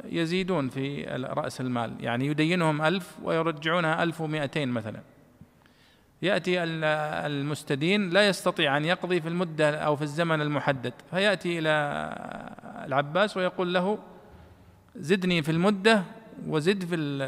[0.08, 1.96] ويزيدون في رأس المال.
[2.00, 5.02] يعني يدينهم ألف ويرجعونها ألف ومائتين مثلا.
[6.22, 10.94] يأتي المستدين لا يستطيع أن يقضي في المدة أو في الزمن المحدد.
[11.12, 11.70] فيأتي إلى
[12.86, 14.00] العباس ويقول له
[14.96, 16.04] زدني في المدة
[16.48, 17.20] وزد في ال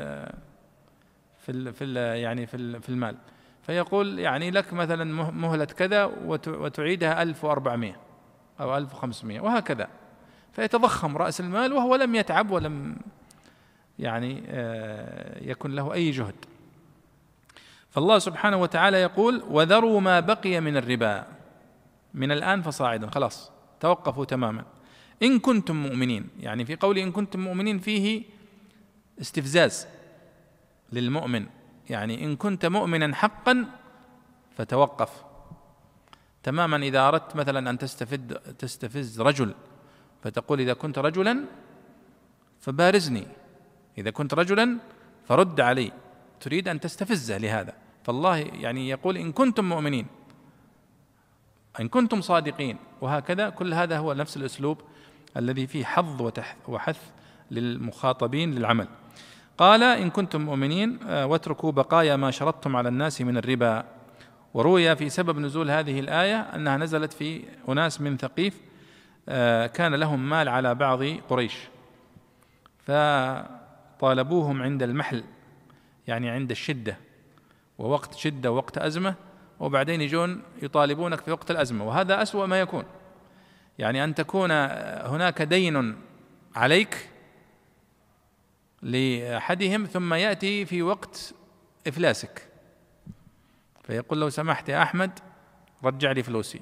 [1.39, 3.15] في ال في ال يعني في, في المال.
[3.61, 6.05] فيقول يعني لك مثلا مهلة كذا
[6.47, 7.95] وتعيدها 1400
[8.59, 9.87] أو 1500 وهكذا.
[10.51, 12.95] فيتضخم رأس المال وهو لم يتعب ولم
[13.99, 16.35] يعني آه، يكن له أي جهد.
[17.93, 21.27] فالله سبحانه وتعالى يقول وذروا ما بقي من الربا.
[22.13, 24.65] من الآن فصاعدا خلاص توقفوا تماما.
[25.23, 28.23] إن كنتم مؤمنين يعني في قول إن كنتم مؤمنين فيه
[29.21, 29.87] استفزاز
[30.91, 31.45] للمؤمن.
[31.89, 33.65] يعني إن كنت مؤمنا حقا
[34.57, 35.23] فتوقف.
[36.43, 39.53] تماما إذا أردت مثلا أن تستفد تستفز رجل
[40.23, 41.45] فتقول إذا كنت رجلا
[42.59, 43.27] فبارزني
[43.97, 44.77] إذا كنت رجلا
[45.27, 45.91] فرد علي.
[46.39, 47.82] تريد أن تستفزه لهذا.
[48.03, 50.07] فالله يعني يقول إن كنتم مؤمنين
[51.79, 54.77] إن كنتم صادقين وهكذا كل هذا هو نفس الأسلوب
[55.37, 56.31] الذي فيه حظ
[56.67, 56.99] وحث
[57.51, 58.87] للمخاطبين للعمل.
[59.57, 63.85] قال إن كنتم مؤمنين آه، واتركوا بقايا ما شرطتم على الناس من الربا.
[64.53, 68.61] وروي في سبب نزول هذه الآية أنها نزلت في أناس من ثقيف
[69.29, 71.57] آه، كان لهم مال على بعض قريش.
[72.87, 75.23] فطالبوهم عند المحل
[76.07, 76.97] يعني عند الشدة.
[77.77, 79.15] ووقت شدة ووقت أزمة
[79.59, 82.83] وبعدين يجون يطالبونك في وقت الأزمة وهذا أسوأ ما يكون.
[83.79, 84.51] يعني أن تكون
[85.11, 85.95] هناك دين
[86.55, 87.09] عليك
[88.81, 91.33] لأحدهم ثم يأتي في وقت
[91.87, 92.47] إفلاسك.
[93.83, 95.19] فيقول لو سمحت يا أحمد
[95.83, 96.61] رجع لي فلوسي.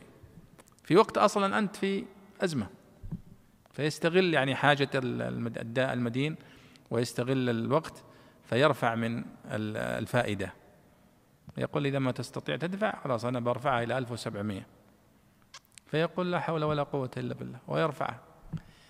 [0.83, 2.05] في وقت أصلا أنت في
[2.41, 2.67] أزمة.
[3.71, 4.89] فيستغل يعني حاجة
[5.77, 6.35] المدين
[6.91, 8.03] ويستغل الوقت
[8.49, 10.53] فيرفع من الفائدة.
[11.57, 14.61] يقول إذا ما تستطيع تدفع خلاص أنا برفعها إلى 1700
[15.87, 18.19] فيقول لا حول ولا قوة إلا بالله ويرفعها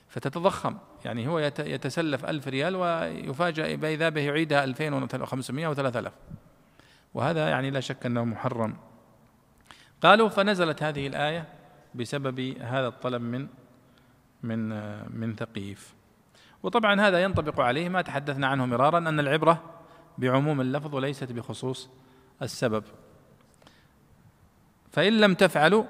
[0.08, 6.14] فتتضخم يعني هو يتسلف ألف ريال ويفاجأ بإذا به يعيدها 2500 أو 3000
[7.14, 8.78] وهذا يعني لا شك أنه محرم.
[10.02, 11.48] قالوا فنزلت هذه الآية
[11.96, 13.48] بسبب هذا الطلب من
[14.44, 14.70] من
[15.20, 15.94] من ثقيف.
[16.64, 19.64] وطبعا هذا ينطبق عليه ما تحدثنا عنه مرارا أن العبرة
[20.18, 21.90] بعموم اللفظ وليست بخصوص
[22.42, 22.84] السبب.
[24.92, 25.84] فإن لم تفعلوا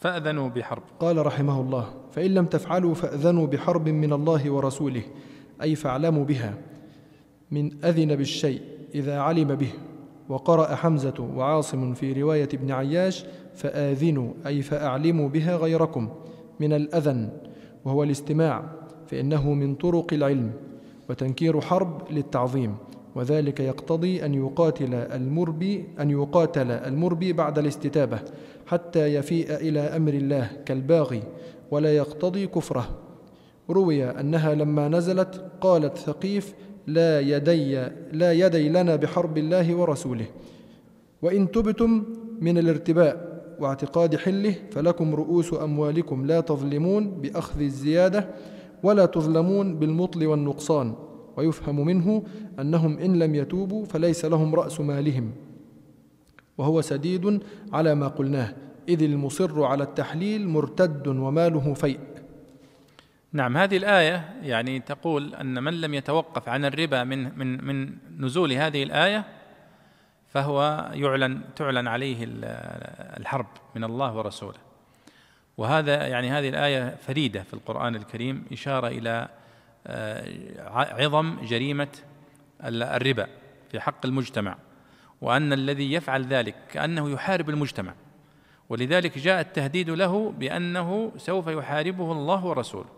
[0.00, 0.82] فأذنوا بحرب.
[1.00, 5.02] قال رحمه الله فإن لم تفعلوا فأذنوا بحرب من الله ورسوله
[5.62, 6.54] أي فاعلموا بها
[7.50, 8.62] من أذن بالشيء
[8.94, 9.72] إذا علم به
[10.28, 16.08] وقرأ حمزة وعاصم في رواية ابن عياش فآذنوا أي فأعلموا بها غيركم
[16.60, 17.30] من الأذن
[17.84, 18.64] وهو الاستماع
[19.06, 20.52] فإنه من طرق العلم
[21.08, 22.76] وتنكير حرب للتعظيم.
[23.14, 28.18] وذلك يقتضي أن يقاتل المربي أن يقاتل المربي بعد الاستتابة
[28.66, 31.22] حتى يفيء إلى أمر الله كالباغي
[31.70, 32.88] ولا يقتضي كفره.
[33.70, 36.54] روي أنها لما نزلت قالت ثقيف
[36.86, 37.74] لا يدي
[38.12, 40.26] لا يدي لنا بحرب الله ورسوله.
[41.22, 42.04] وإن تبتم
[42.40, 48.28] من الارتباء واعتقاد حله فلكم رؤوس أموالكم لا تظلمون بأخذ الزيادة
[48.82, 50.94] ولا تظلمون بالمطل والنقصان.
[51.36, 52.22] ويفهم منه
[52.60, 55.32] أنهم إن لم يتوبوا فليس لهم رأس مالهم.
[56.58, 57.42] وهو سديد
[57.72, 58.54] على ما قلناه
[58.88, 62.00] إذ المصر على التحليل مرتد وماله فيء.
[63.32, 68.52] نعم هذه الآية يعني تقول أن من لم يتوقف عن الربا من من من نزول
[68.52, 69.24] هذه الآية
[70.28, 72.16] فهو يعلن تعلن عليه
[73.16, 74.58] الحرب من الله ورسوله.
[75.56, 79.28] وهذا يعني هذه الآية فريدة في القرآن الكريم إشارة إلى
[80.74, 81.88] عظم جريمة
[82.64, 83.26] الربا
[83.70, 84.56] في حق المجتمع
[85.20, 87.94] وأن الذي يفعل ذلك كأنه يحارب المجتمع.
[88.68, 92.88] ولذلك جاء التهديد له بأنه سوف يحاربه الله ورسوله.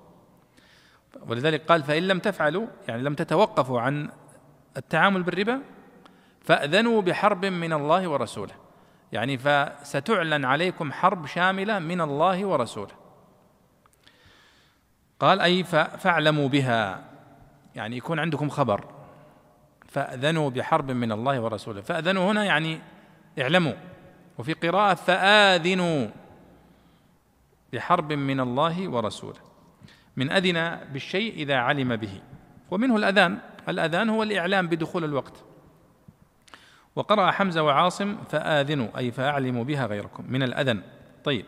[1.29, 4.09] ولذلك قال فإن لم تفعلوا يعني لم تتوقفوا عن
[4.77, 5.61] التعامل بالربا
[6.41, 8.55] فأذنوا بحرب من الله ورسوله.
[9.13, 13.06] يعني فستعلن عليكم حرب شاملة من الله ورسوله.
[15.21, 17.05] قال أي فاعلموا بها.
[17.75, 18.85] يعني يكون عندكم خبر.
[19.87, 21.81] فأذنوا بحرب من الله ورسوله.
[21.81, 22.81] فأذنوا هنا يعني
[23.39, 23.73] اعلموا.
[24.39, 26.09] وفي قراءة فآذنوا
[27.73, 29.41] بحرب من الله ورسوله.
[30.17, 32.21] من أذن بالشيء إذا علم به.
[32.71, 33.39] ومنه الأذان.
[33.69, 35.45] الأذان هو الإعلام بدخول الوقت.
[36.97, 40.25] وقرأ حمزة وعاصم فآذنوا أي فأعلموا بها غيركم.
[40.29, 40.83] من الأذن.
[41.25, 41.47] طيب.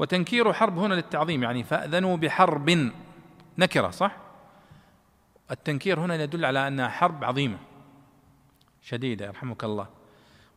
[0.00, 2.90] وتنكير حرب هنا للتعظيم يعني فأذنوا بحرب
[3.58, 4.16] نكرة صح؟
[5.50, 7.58] التنكير هنا يدل على أنها حرب عظيمة
[8.82, 9.88] شديدة يرحمك الله.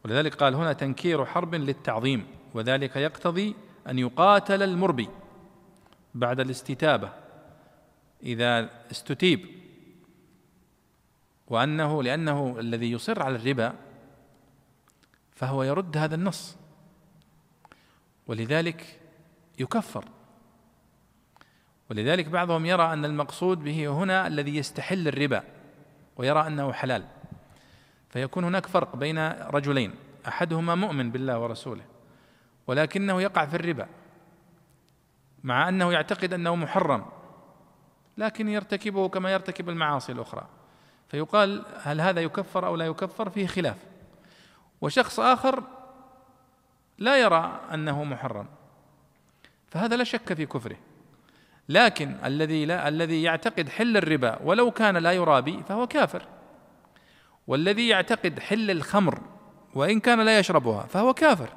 [0.05, 3.55] ولذلك قال هنا تنكير حرب للتعظيم وذلك يقتضي
[3.87, 5.09] أن يقاتل المربي
[6.15, 7.09] بعد الاستتابة
[8.23, 9.45] إذا استتيب.
[11.47, 13.73] وأنه لأنه الذي يصر على الربا
[15.31, 16.57] فهو يرد هذا النص.
[18.27, 19.02] ولذلك
[19.59, 20.05] يكفر.
[21.89, 25.43] ولذلك بعضهم يرى أن المقصود به هنا الذي يستحل الربا
[26.17, 27.05] ويرى أنه حلال.
[28.09, 29.95] فيكون هناك فرق بين رجلين
[30.27, 31.83] أحدهما مؤمن بالله ورسوله
[32.67, 33.87] ولكنه يقع في الربا
[35.43, 37.05] مع أنه يعتقد أنه محرم
[38.17, 40.47] لكن يرتكبه كما يرتكب المعاصي الأخرى.
[41.09, 43.77] فيقال هل هذا يكفر أو لا يكفر؟ فيه خلاف.
[44.81, 45.63] وشخص آخر
[46.97, 48.45] لا يرى أنه محرم.
[49.73, 50.77] فهذا لا شك في كفره.
[51.69, 56.27] لكن الذي لا الذي يعتقد حل الربا ولو كان لا يرابي فهو كافر.
[57.47, 59.21] والذي يعتقد حل الخمر
[59.75, 61.49] وإن كان لا يشربها فهو كافر.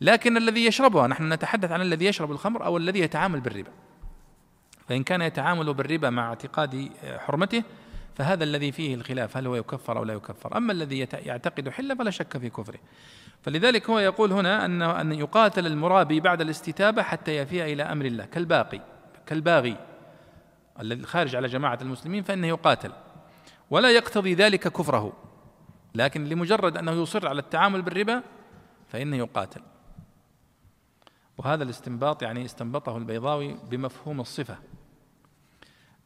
[0.00, 3.70] لكن الذي يشربها نحن نتحدث عن الذي يشرب الخمر أو الذي يتعامل بالربا.
[4.88, 7.62] فإن كان يتعامل بالربا مع اعتقاد حرمته
[8.18, 12.10] فهذا الذي فيه الخلاف هل هو يكفر أو لا يكفر؟ أما الذي يعتقد حلة فلا
[12.10, 12.78] شك في كفره.
[13.42, 18.24] فلذلك هو يقول هنا أن أن يقاتل المرابي بعد الاستتابة حتى يفيء إلى أمر الله.
[18.24, 18.80] كالباقي
[19.26, 19.76] كالباغي
[20.80, 22.92] الذي خارج على جماعة المسلمين فإنه يقاتل.
[23.70, 25.12] ولا يقتضي ذلك كفره.
[25.94, 28.22] لكن لمجرد أنه يصر على التعامل بالربا
[28.88, 29.60] فإنه يقاتل.
[31.38, 34.58] وهذا الاستنباط يعني استنبطه البيضاوي بمفهوم الصفة.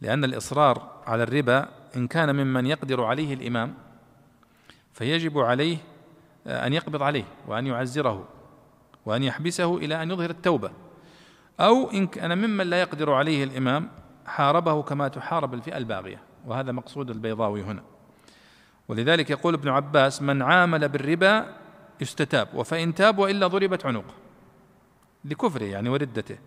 [0.00, 3.74] لأن الإصرار على الربا إن كان ممن يقدر عليه الإمام
[4.92, 5.76] فيجب عليه
[6.46, 8.28] أن يقبض عليه وأن يعزره
[9.06, 10.70] وأن يحبسه إلى أن يظهر التوبة.
[11.60, 13.88] أو إن كان ممن لا يقدر عليه الإمام
[14.26, 16.20] حاربه كما تحارب الفئة الباغية.
[16.46, 17.82] وهذا مقصود البيضاوي هنا.
[18.88, 21.46] ولذلك يقول ابن عباس من عامل بالربا
[22.00, 24.14] يستتاب وفإن تاب وإلا ضربت عنقه
[25.24, 26.38] لكفره يعني وردته.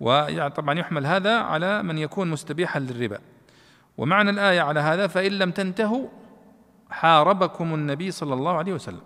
[0.00, 3.18] وطبعا يحمل هذا على من يكون مستبيحا للربا.
[3.98, 6.08] ومعنى الآية على هذا فإن لم تنتهوا
[6.90, 9.02] حاربكم النبي صلى الله عليه وسلم.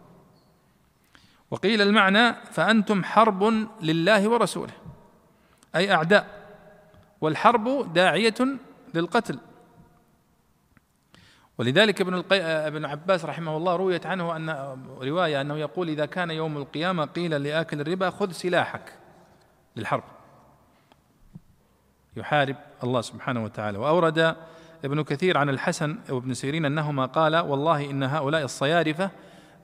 [1.50, 3.42] وقيل المعنى فأنتم حرب
[3.82, 4.72] لله ورسوله
[5.76, 6.26] أي أعداء
[7.20, 8.34] والحرب داعية
[8.94, 9.38] للقتل.
[11.58, 12.40] ولذلك ابن القي...
[12.40, 14.50] ابن عباس رحمه الله رويت عنه ان
[15.02, 18.92] رواية أنه يقول إذا كان يوم القيامة قيل لآكل الربا خذ سلاحك
[19.76, 20.04] للحرب.
[22.16, 23.78] يحارب الله سبحانه وتعالى.
[23.78, 24.36] وأورد
[24.84, 29.10] ابن كثير عن الحسن وابن سيرين أنهما قال والله إن هؤلاء الصيارفه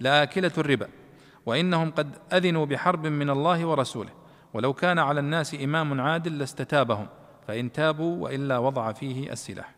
[0.00, 0.88] لآكلة الربا
[1.46, 4.10] وإنهم قد أذنوا بحرب من الله ورسوله
[4.54, 7.06] ولو كان على الناس إمام عادل لاستتابهم
[7.48, 9.74] فإن تابوا وإلا وضع فيه السلاح.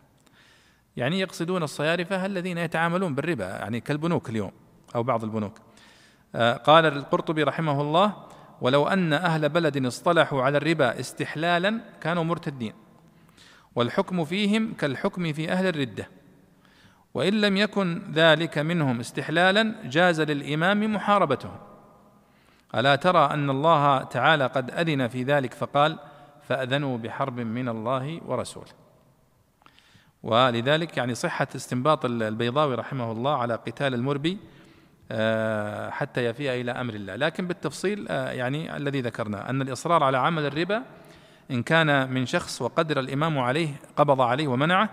[0.97, 4.53] يعني يقصدون الصيارفه الذين يتعاملون بالربا يعني كالبنوك اليوم
[4.95, 5.59] أو بعض البنوك.
[6.35, 8.13] آه، قال القرطبي رحمه الله
[8.61, 12.73] ولو أن أهل بلد اصطلحوا على الربا استحلالا كانوا مرتدين.
[13.75, 16.09] والحكم فيهم كالحكم في أهل الردة.
[17.15, 21.57] وإن لم يكن ذلك منهم استحلالا جاز للإمام محاربتهم.
[22.75, 25.99] ألا ترى أن الله تعالى قد أذن في ذلك فقال
[26.43, 28.73] فأذنوا بحرب من الله ورسوله.
[30.23, 34.39] ولذلك يعني صحة استنباط البيضاوي رحمه الله على قتال المربي
[35.13, 37.17] آه، حتى يفيء إلى أمر الله.
[37.17, 40.83] لكن بالتفصيل آه، يعني الذي ذكرنا أن الإصرار على عمل الربا
[41.51, 44.91] إن كان من شخص وقدر الإمام عليه قبض عليه ومنعه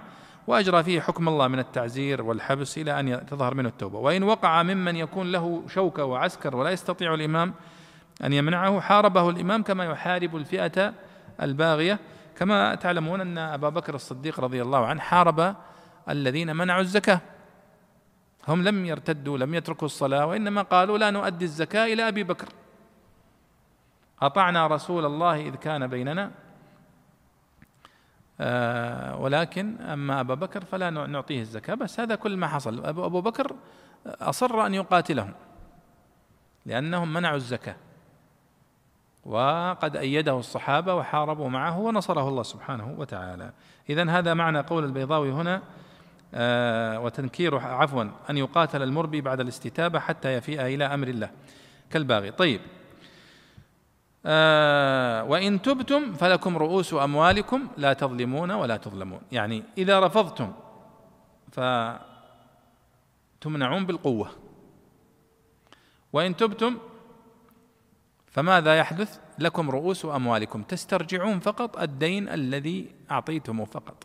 [0.47, 3.99] وأجرى فيه حكم الله من التعزير والحبس إلى أن تظهر منه التوبة.
[3.99, 7.53] وإن وقع ممن يكون له شوكة وعسكر ولا يستطيع الإمام
[8.23, 10.93] أن يمنعه حاربه الإمام كما يحارب الفئة
[11.41, 11.99] الباغية.
[12.37, 15.55] كما تعلمون أن أبا بكر الصديق رضي الله عنه حارب
[16.09, 17.21] الذين منعوا الزكاة.
[18.47, 22.47] هم لم يرتدوا لم يتركوا الصلاة وإنما قالوا لا نؤدي الزكاة إلى أبي بكر.
[24.21, 26.31] أطعنا رسول الله إذ كان بيننا.
[29.19, 31.73] ولكن أما أبا بكر فلا نعطيه الزكاة.
[31.73, 32.85] بس هذا كل ما حصل.
[32.85, 33.55] أبو بكر
[34.07, 35.33] أصر أن يقاتلهم
[36.65, 37.75] لأنهم منعوا الزكاة.
[39.25, 43.51] وقد أيده الصحابة وحاربوا معه ونصره الله سبحانه وتعالى.
[43.89, 45.61] إذا هذا معنى قول البيضاوي هنا
[46.33, 51.29] آه وتنكير عفوا أن يقاتل المربي بعد الاستتابة حتى يفيء إلى أمر الله
[51.89, 52.31] كالباغي.
[52.31, 52.61] طيب
[54.29, 59.19] آه وإن تبتم فلكم رؤوس أموالكم لا تظلمون ولا تظلمون.
[59.31, 60.53] يعني إذا رفضتم
[61.51, 62.05] فتمنعون
[63.85, 64.29] بالقوة.
[66.13, 66.77] وإن تبتم
[68.27, 70.63] فماذا يحدث؟ لكم رؤوس أموالكم.
[70.63, 74.03] تسترجعون فقط الدين الذي أعطيتموه فقط.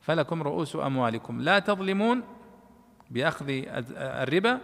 [0.00, 1.40] فلكم رؤوس أموالكم.
[1.40, 2.22] لا تظلمون
[3.10, 3.46] بأخذ
[3.98, 4.60] الربا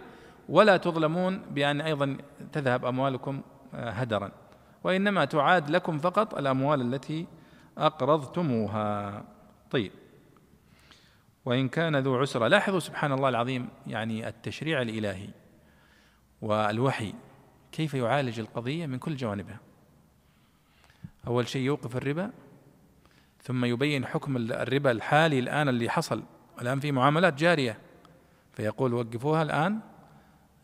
[0.49, 2.17] ولا تظلمون بأن أيضا
[2.53, 3.41] تذهب أموالكم
[3.73, 4.31] آه، هدرا.
[4.83, 7.27] وإنما تعاد لكم فقط الأموال التي
[7.77, 9.23] أقرضتموها.
[9.71, 9.91] طيب.
[11.45, 15.29] وإن كان ذو عسرة لاحظوا سبحان الله العظيم يعني التشريع الإلهي
[16.41, 17.13] والوحي
[17.71, 19.59] كيف يعالج القضية من كل جوانبها.
[21.27, 22.31] أول شيء يوقف الربا
[23.43, 26.23] ثم يبين حكم الربا الحالي الآن اللي حصل.
[26.61, 27.77] الآن في معاملات جارية
[28.53, 29.79] فيقول وقفوها الآن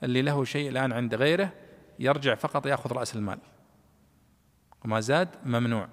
[0.04, 1.54] اللي له شيء الآن عند غيره
[2.00, 3.40] يرجع فقط يأخذ رأس المال.
[4.86, 5.88] وما زاد ممنوع.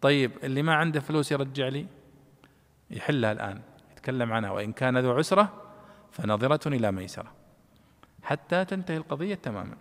[0.00, 1.86] طيب اللي ما عنده فلوس يرجع لي؟
[2.90, 3.60] يحلها الآن
[3.92, 5.52] يتكلم عنها وإن كان ذو عسرة
[6.12, 7.32] فنظرة إلى ميسرة
[8.22, 9.76] حتى تنتهي القضية تماما.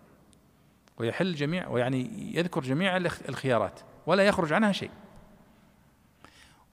[0.97, 4.91] ويحل جميع ويعني يذكر جميع الخيارات ولا يخرج عنها شيء.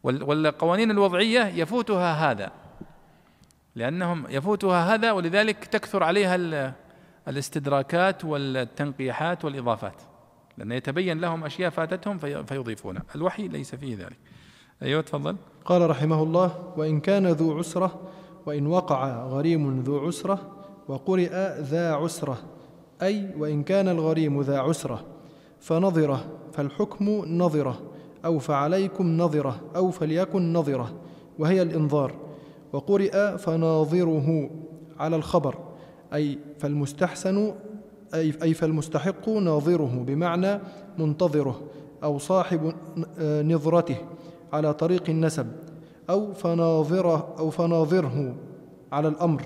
[0.02, 2.52] والقوانين الوضعية يفوتها هذا
[3.74, 6.74] لأنهم يفوتها هذا ولذلك تكثر عليها
[7.28, 10.02] الاستدراكات والتنقيحات والإضافات.
[10.61, 14.18] لأن يتبين لهم أشياء فاتتهم فيضيفونها الوحي ليس فيه ذلك.
[14.82, 15.36] أيوة تفضل.
[15.64, 18.00] قال رحمه الله وإن كان ذو عسرة
[18.46, 20.38] وإن وقع غريم ذو عسرة
[20.88, 22.38] وقرئ ذا عسرة
[23.02, 25.04] أي وإن كان الغريم ذا عسرة
[25.61, 27.80] فنظرة فالحكم نظرة
[28.24, 31.00] أو فعليكم نظرة أو فليكن نظرة
[31.38, 32.14] وهي الإنظار.
[32.72, 34.50] وقرئ فناظره
[34.98, 35.58] على الخبر
[36.14, 37.54] أي فالمستحسن
[38.14, 40.61] أي فالمستحق ناظره بمعنى
[40.98, 41.61] منتظره
[42.02, 42.74] أو صاحب
[43.20, 43.96] نظرته
[44.52, 45.46] على طريق النسب
[46.11, 48.34] أو فناظره أو فناظره
[48.92, 49.42] على الأمر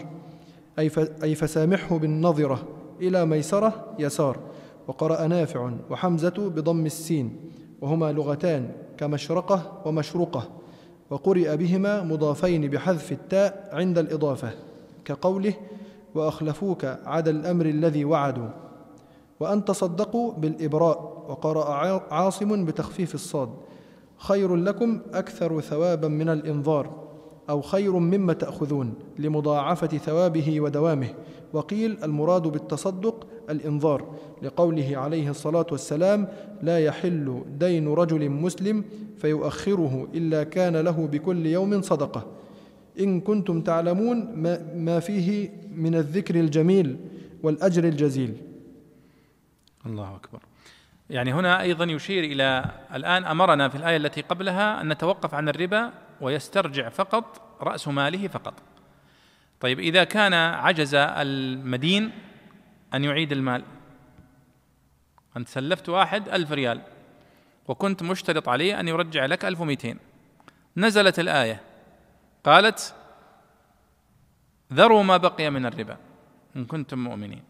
[0.79, 0.91] أي
[1.23, 2.63] أي فسامحه بالنظرة
[3.01, 4.39] إلى ميسرة يسار.
[4.89, 7.37] وقرأ نافع وحمزة بضم السين
[7.81, 10.49] وهما لغتان كمشرقة ومشرقة
[11.11, 14.51] وقرئ بهما مضافين بحذف التاء عند الإضافة
[15.05, 15.55] كقوله
[16.15, 18.49] وأخلفوك عدا الأمر الذي وعدوا.
[19.41, 21.71] وأن تصدقوا بالإبراء وقرأ
[22.15, 23.49] عاصم بتخفيف الصاد.
[24.17, 26.91] خير لكم أكثر ثوابا من الإنظار
[27.51, 31.09] أو خير مما تأخذون لمضاعفة ثوابه ودوامه.
[31.53, 34.05] وقيل المراد بالتصدق الإنظار
[34.43, 36.29] لقوله عليه الصلاة والسلام
[36.63, 38.85] لا يحل دين رجل مسلم
[39.17, 42.27] فيؤخره إلا كان له بكل يوم صدقة.
[43.01, 44.17] إن كنتم تعلمون
[44.77, 46.97] ما فيه من الذكر الجميل
[47.43, 48.37] والأجر الجزيل.
[49.87, 50.39] الله أكبر.
[51.11, 52.65] يعني هنا أيضا يشير إلى
[52.95, 55.91] الآن أمرنا في الآية التي قبلها أن نتوقف عن الربا
[56.21, 58.55] ويسترجع فقط رأس ماله فقط.
[59.61, 62.11] طيب إذا كان عجز المدين
[62.95, 63.63] أن يعيد المال
[65.37, 66.81] أنت سلفت واحد ألف ريال
[67.69, 69.99] وكنت مشترط عليه أن يرجع لك ألف ومئتين
[70.77, 71.61] نزلت الآية
[72.45, 72.95] قالت
[74.73, 75.97] ذروا ما بقي من الربا
[76.57, 77.45] إن كنتم مؤمنين.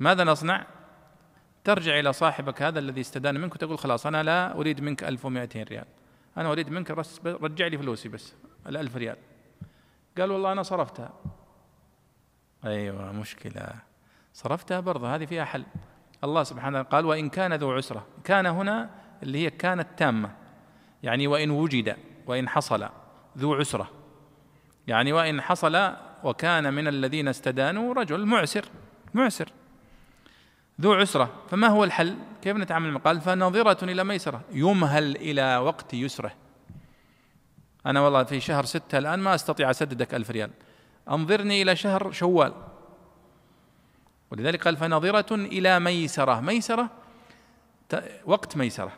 [0.00, 0.66] ماذا نصنع؟
[1.64, 5.62] ترجع إلى صاحبك هذا الذي استدان منك وتقول خلاص أنا لا أريد منك ألف ومائتين
[5.62, 5.84] ريال.
[6.36, 6.90] أنا أريد منك
[7.24, 8.34] رجع لي فلوسي بس
[8.66, 9.16] الألف ريال.
[10.18, 11.12] قال والله أنا صرفتها.
[12.64, 13.74] أيوة مشكلة.
[14.32, 15.64] صرفتها برضه هذه فيها حل.
[16.24, 18.06] الله سبحانه قال وإن كان ذو عسرة.
[18.24, 18.90] كان هنا
[19.22, 20.36] اللي هي كانت تامة.
[21.02, 21.96] يعني وإن وجد
[22.26, 22.88] وإن حصل.
[23.38, 23.90] ذو عسرة.
[24.86, 25.92] يعني وإن حصل
[26.24, 28.64] وكان من الذين استدانوا رجل معسر
[29.14, 29.48] معسر.
[30.80, 31.32] ذو عسرة.
[31.50, 34.40] فما هو الحل؟ كيف نتعامل قال فناظرة إلى ميسرة.
[34.52, 36.32] يمهل إلى وقت يسره.
[37.86, 40.50] أنا والله في شهر ستة الآن ما أستطيع أسددك ألف ريال.
[41.10, 42.52] أنظرني إلى شهر شوال.
[44.30, 46.40] ولذلك قال فناظرة إلى ميسرة.
[46.40, 46.90] ميسرة
[48.24, 48.92] وقت ميسرة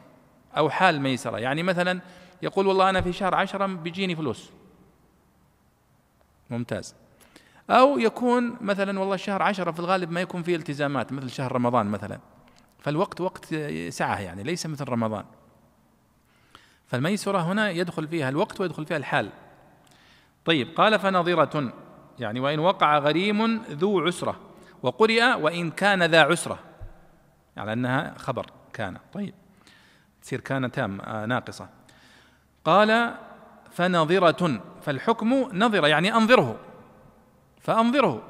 [0.56, 1.38] أو حال ميسرة.
[1.38, 2.00] يعني مثلا
[2.42, 4.50] يقول والله أنا في شهر عشرة بيجيني فلوس.
[6.50, 6.94] ممتاز.
[7.70, 11.86] أو يكون مثلا والله شهر عشرة في الغالب ما يكون فيه التزامات مثل شهر رمضان
[11.86, 12.20] مثلا.
[12.78, 13.54] فالوقت وقت
[13.88, 15.24] سعة يعني ليس مثل رمضان.
[16.86, 19.30] فالميسرة هنا يدخل فيها الوقت ويدخل فيها الحال.
[20.44, 21.72] طيب قال فنظرة.
[22.18, 24.40] يعني وإن وقع غريم ذو عسرة
[24.82, 26.58] وقرئ وإن كان ذا عسرة.
[27.56, 28.98] على يعني أنها خبر كان.
[29.12, 29.34] طيب
[30.22, 30.96] تصير كان تام
[31.28, 31.68] ناقصة.
[32.66, 33.14] قال
[33.70, 36.56] فنظرة فالحكم نظرة يعني أنظره
[37.60, 38.22] فأنظره.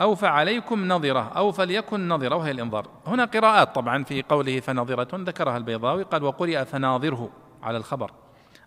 [0.00, 2.88] أو فعليكم نظرة أو فليكن نظرة وهي الإنظار.
[3.06, 7.30] هنا قراءات طبعا في قوله فناظرة ذكرها البيضاوي قال وقرئ فناظره
[7.62, 8.12] على الخبر.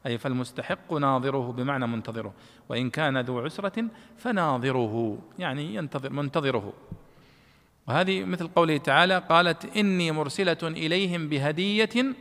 [0.05, 2.33] أي فالمستحق ناظره بمعنى منتظره.
[2.69, 3.85] وإن كان ذو عسرة
[4.17, 6.73] فناظره يعني ينتظر منتظره.
[7.87, 12.15] وهذه مثل قوله تعالى قالت إني مرسلة إليهم بهدية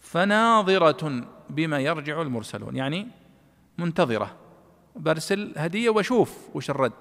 [0.00, 3.08] فناظرة بما يرجع المرسلون يعني
[3.78, 4.36] منتظرة.
[4.96, 6.92] برسل هدية وشوف وش الرد.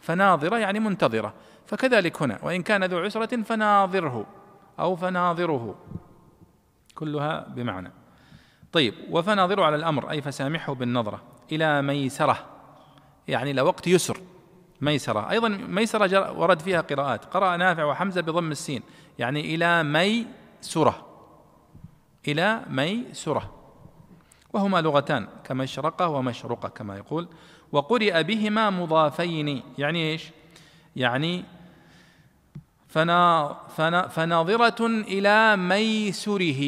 [0.00, 1.34] فناظرة يعني منتظرة.
[1.66, 4.26] فكذلك هنا وإن كان ذو عسرة فناظره
[4.78, 5.78] أو فناظره.
[6.94, 7.92] كلها بمعنى.
[8.72, 11.22] طيب وفناظره على الأمر أي فسامحه بالنظرة.
[11.52, 12.38] إلى ميسرة
[13.28, 14.20] يعني إلى وقت يسر.
[14.80, 15.30] ميسرة.
[15.30, 17.24] أيضا ميسرة ورد فيها قراءات.
[17.24, 18.82] قرأ نافع وحمزة بضم السين
[19.18, 21.06] يعني إلى ميسرة.
[22.28, 23.52] إلى ميسرة
[24.52, 27.28] وهما لغتان كمشرقة ومشرقة كما يقول.
[27.72, 30.30] وقرئ بهما مضافين يعني إيش؟
[30.96, 31.44] يعني
[32.88, 36.62] فنا فنا فناظرة إلى ميسره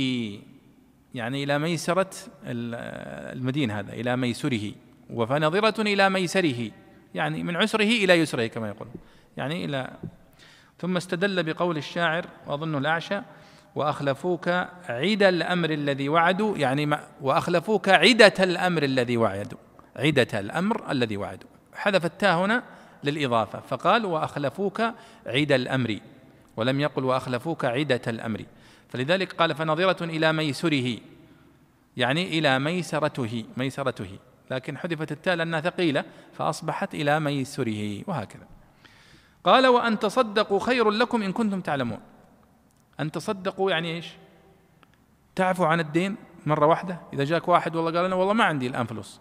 [1.15, 2.11] يعني إلى ميسرة
[2.45, 4.73] المدين هذا إلى ميسره
[5.11, 6.71] وفناظرة إلى ميسره
[7.15, 8.89] يعني من عسره إلى يسره كما يقول.
[9.37, 9.91] يعني إلى
[10.79, 13.21] ثم استدل بقول الشاعر وأظن الأعشى
[13.79, 14.49] وأخلفوك
[14.89, 19.59] عد الأمر الذي وعدوا يعني ما وأخلفوك عدة الأمر الذي وعدوا
[19.97, 21.49] عدة الأمر الذي وعدوا.
[21.74, 22.62] حذف التاء هنا
[23.05, 24.81] للإضافة فقال وأخلفوك
[25.26, 25.99] عد الأمر
[26.57, 28.45] ولم يقل وأخلفوك عدة الأمر.
[28.89, 30.99] فلذلك قال فنظرة إلى ميسره
[31.97, 34.18] يعني إلى ميسرته ميسرته.
[34.51, 38.47] لكن حذفت التاء لأنها ثقيلة فأصبحت إلى ميسره وهكذا.
[39.45, 42.01] قال وأن تصدقوا خير لكم إن كنتم تعلمون.
[43.01, 44.12] أن تصدقوا يعني إيش؟
[45.34, 47.01] تعفو عن الدين مرة واحدة.
[47.12, 49.20] إذا جاك واحد والله قال أنا والله ما عندي الآن فلوس.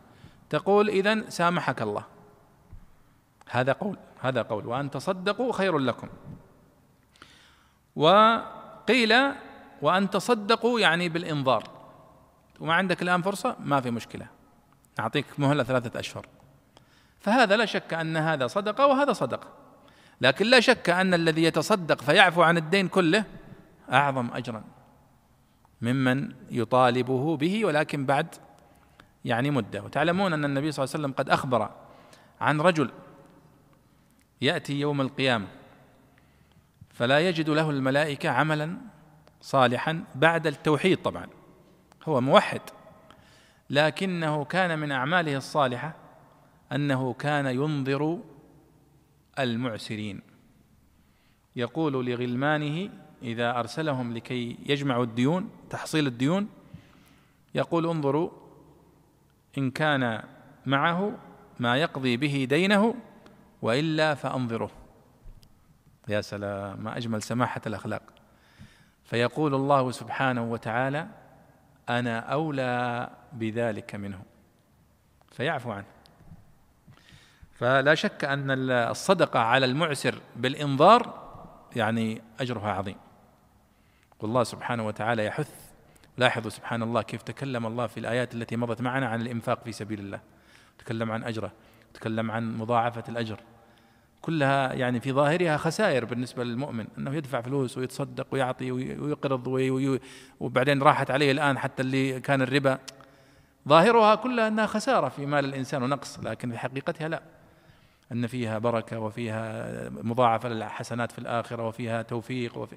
[0.49, 2.03] تقول إذا سامحك الله.
[3.49, 4.65] هذا قول هذا قول.
[4.65, 6.07] وأن تصدقوا خير لكم.
[7.95, 9.13] وقيل
[9.81, 11.63] وأن تصدقوا يعني بالإنظار.
[12.59, 14.27] وما عندك الآن فرصة؟ ما في مشكلة.
[14.99, 16.25] أعطيك مهلة ثلاثة أشهر.
[17.19, 19.47] فهذا لا شك أن هذا صدقة وهذا صدقة.
[20.21, 23.25] لكن لا شك أن الذي يتصدق فيعفو عن الدين كله
[23.91, 24.63] أعظم أجرا
[25.81, 28.35] ممن يطالبه به ولكن بعد
[29.25, 29.83] يعني مدة.
[29.83, 31.69] وتعلمون أن النبي صلى الله عليه وسلم قد أخبر
[32.41, 32.91] عن رجل
[34.41, 35.47] يأتي يوم القيامة
[36.89, 38.77] فلا يجد له الملائكة عملا
[39.41, 41.27] صالحا بعد التوحيد طبعا.
[42.05, 42.61] هو موحد
[43.69, 45.95] لكنه كان من أعماله الصالحة
[46.71, 48.19] أنه كان ينظر
[49.39, 50.21] المعسرين.
[51.55, 52.89] يقول لغلمانه
[53.21, 56.49] إذا أرسلهم لكي يجمعوا الديون تحصيل الديون
[57.55, 58.29] يقول انظروا
[59.57, 60.23] إن كان
[60.65, 61.17] معه
[61.59, 62.95] ما يقضي به دينه
[63.61, 64.71] وإلا فأنظره
[66.07, 68.01] يا سلام ما أجمل سماحة الأخلاق.
[69.05, 71.07] فيقول الله سبحانه وتعالى
[71.89, 74.21] أنا أولى بذلك منه.
[75.31, 75.85] فيعفو عنه.
[77.53, 81.27] فلا شك أن الصدقة على المعسر بالإنظار
[81.75, 82.95] يعني أجرها عظيم.
[84.21, 85.51] والله سبحانه وتعالى يحث.
[86.17, 89.99] لاحظوا سبحان الله كيف تكلم الله في الآيات التي مضت معنا عن الإنفاق في سبيل
[89.99, 90.19] الله.
[90.79, 91.51] تكلم عن أجره
[91.93, 93.39] تكلم عن مضاعفة الأجر.
[94.21, 99.47] كلها يعني في ظاهرها خسائر بالنسبة للمؤمن أنه يدفع فلوس ويتصدق ويعطي ويقرض
[100.39, 102.79] وبعدين راحت عليه الآن حتى اللي كان الربا.
[103.67, 107.21] ظاهرها كلها أنها خسارة في مال الإنسان ونقص لكن في حقيقتها لا.
[108.11, 112.75] أن فيها بركة وفيها مضاعفة للحسنات في الآخرة وفيها توفيق وفي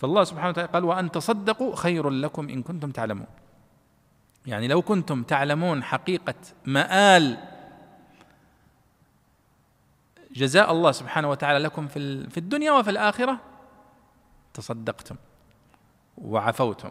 [0.00, 3.26] فالله سبحانه وتعالى قال وأن تصدقوا خير لكم إن كنتم تعلمون.
[4.46, 6.34] يعني لو كنتم تعلمون حقيقة
[6.66, 7.38] مآل
[10.32, 13.40] جزاء الله سبحانه وتعالى لكم في في الدنيا وفي الآخرة
[14.54, 15.16] تصدقتم
[16.18, 16.90] وعفوتم.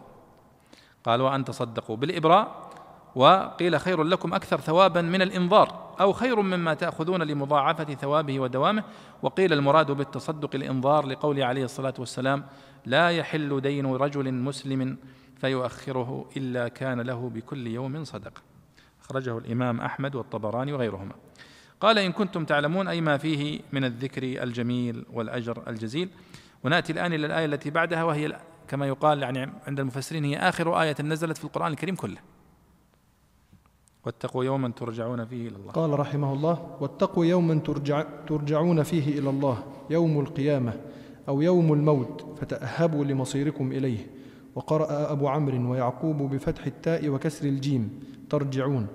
[1.04, 2.70] قال وأن تصدقوا بالإبراء
[3.16, 8.84] وقيل خير لكم أكثر ثوابا من الإنظار أو خير مما تأخذون لمضاعفة ثوابه ودوامه
[9.22, 12.46] وقيل المراد بالتصدق الإنظار لقول عليه الصلاة والسلام
[12.86, 14.98] لا يحل دين رجل مسلم
[15.38, 18.42] فيؤخره إلا كان له بكل يوم صدقة
[19.02, 21.14] أخرجه الإمام أحمد والطبراني وغيرهما.
[21.82, 26.10] قال إن كنتم تعلمون أي ما فيه من الذكر الجميل والأجر الجزيل.
[26.64, 30.96] ونأتي الآن إلى الآية التي بعدها وهي كما يقال يعني عند المفسرين هي آخر آية
[31.02, 32.18] نزلت في القرآن الكريم كله.
[34.06, 35.72] واتقوا يوما ترجعون فيه إلى الله.
[35.72, 40.74] قال رحمه الله واتقوا يوما ترجع ترجعون فيه إلى الله يوم القيامة.
[41.30, 44.08] أو يوم الموت فتأهبوا لمصيركم إليه.
[44.56, 48.00] وقرأ أبو عمرو ويعقوب بفتح التاء وكسر الجيم
[48.30, 48.88] ترجعون.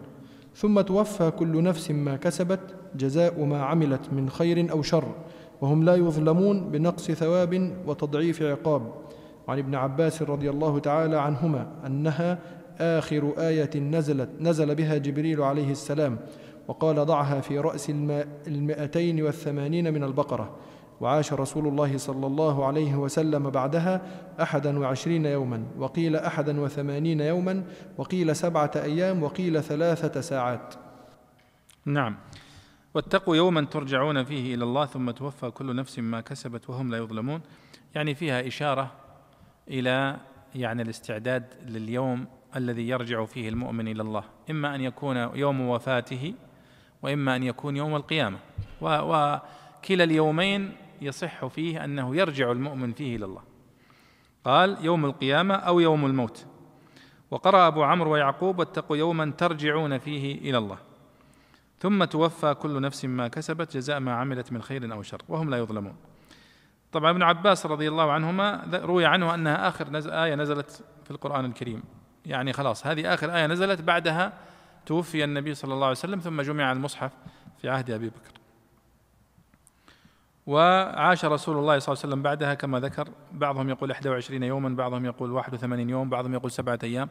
[0.57, 2.61] ثم توفى كل نفس ما كسبت
[2.97, 5.05] جزاء ما عملت من خير أو شر.
[5.61, 8.93] وهم لا يظلمون بنقص ثواب وتضعيف عقاب.
[9.49, 12.39] عن ابن عباس رضي الله تعالى عنهما أنها
[12.79, 16.19] آخر آية نزلت نزل بها جبريل عليه السلام.
[16.69, 17.91] وقال ضعها في رأس
[18.47, 20.51] المائتين والثمانين من البقرة.
[21.01, 24.03] وعاش رسول الله صلى الله عليه وسلم بعدها
[24.43, 27.65] أحدا وعشرين يوما وقيل أحدا وثمانين يوما
[27.99, 30.75] وقيل سبعة أيام وقيل ثلاثة ساعات.
[31.85, 32.17] نعم.
[32.95, 37.41] واتقوا يوما ترجعون فيه إلى الله ثم توفى كل نفس ما كسبت وهم لا يظلمون.
[37.95, 38.93] يعني فيها إشارة
[39.69, 40.17] إلى
[40.55, 42.27] يعني الاستعداد لليوم
[42.57, 44.25] الذي يرجع فيه المؤمن إلى الله.
[44.51, 46.35] إما أن يكون يوم وفاته
[47.03, 48.39] وإما أن يكون يوم القيامة.
[48.81, 53.43] وكلا اليومين يصح فيه أنه يرجع المؤمن فيه إلى الله.
[54.45, 56.47] قال يوم القيامة أو يوم الموت.
[57.31, 60.79] وقرأ أبو عمرو ويعقوب واتقوا يوما ترجعون فيه إلى الله.
[61.79, 65.59] ثم توفى كل نفس ما كسبت جزاء ما عملت من خير أو شر وهم لا
[65.59, 65.97] يظلمون.
[66.93, 71.83] طبعا ابن عباس رضي الله عنهما روي عنه أنها آخر آية نزلت في القرآن الكريم.
[72.27, 74.33] يعني خلاص هذه آخر آية نزلت بعدها
[74.87, 77.13] توفي النبي صلى الله عليه وسلم ثم جمع المصحف
[77.59, 78.34] في عهد أبي بكر.
[80.47, 83.09] وعاش رسول الله صلى الله عليه وسلم بعدها كما ذكر.
[83.33, 87.11] بعضهم يقول 21 يوما بعضهم يقول 81 يوم بعضهم يقول سبعة أيام.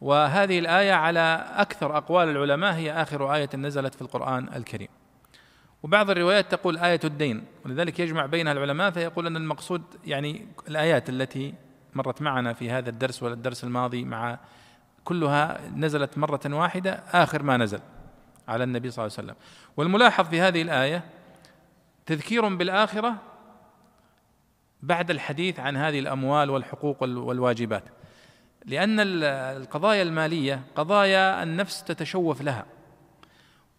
[0.00, 4.88] وهذه الآية على أكثر أقوال العلماء هي آخر آية نزلت في القرآن الكريم.
[5.82, 11.54] وبعض الروايات تقول آية الدين ولذلك يجمع بينها العلماء فيقول أن المقصود يعني الآيات التي
[11.94, 14.38] مرت معنا في هذا الدرس والدرس الماضي مع
[15.04, 17.80] كلها نزلت مرة واحدة آخر ما نزل
[18.48, 19.36] على النبي صلى الله عليه وسلم.
[19.76, 21.04] والملاحظ في هذه الآية
[22.06, 23.14] تذكير بالآخرة
[24.82, 27.84] بعد الحديث عن هذه الأموال والحقوق والواجبات.
[28.64, 32.66] لأن القضايا المالية قضايا النفس تتشوف لها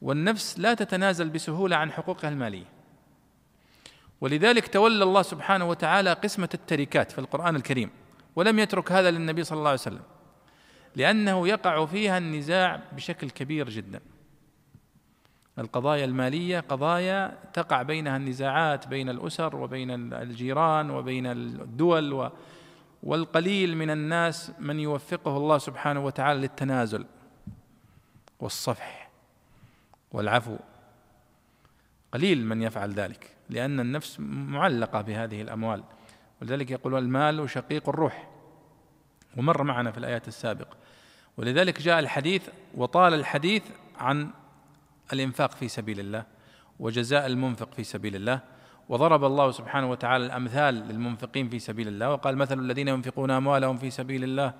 [0.02, 2.66] والنفس لا تتنازل بسهولة عن حقوقها المالية.
[4.22, 7.90] ولذلك تولى الله سبحانه وتعالى قسمة التركات في القرآن الكريم
[8.36, 10.04] ولم يترك هذا للنبي صلى الله عليه وسلم
[10.96, 14.00] لأنه يقع فيها النزاع بشكل كبير جدا.
[15.60, 22.32] القضايا المالية قضايا تقع بينها النزاعات بين الأسر وبين الجيران وبين الدول
[23.04, 27.06] والقليل من الناس من يوفقه الله سبحانه وتعالى للتنازل
[28.40, 29.10] والصفح
[30.12, 30.58] والعفو.
[32.12, 35.84] قليل من يفعل ذلك لأن النفس معلقة بهذه الأموال.
[36.42, 38.30] ولذلك يقول المال شقيق الروح
[39.38, 40.78] ومر معنا في الآيات السابقة.
[41.38, 43.64] ولذلك جاء الحديث وطال الحديث
[44.00, 44.30] عن
[45.14, 46.24] الإنفاق في سبيل الله
[46.80, 48.40] وجزاء المنفق في سبيل الله
[48.90, 53.90] وضرب الله سبحانه وتعالى الأمثال للمنفقين في سبيل الله وقال مثل الذين ينفقون أموالهم في
[53.90, 54.54] سبيل الله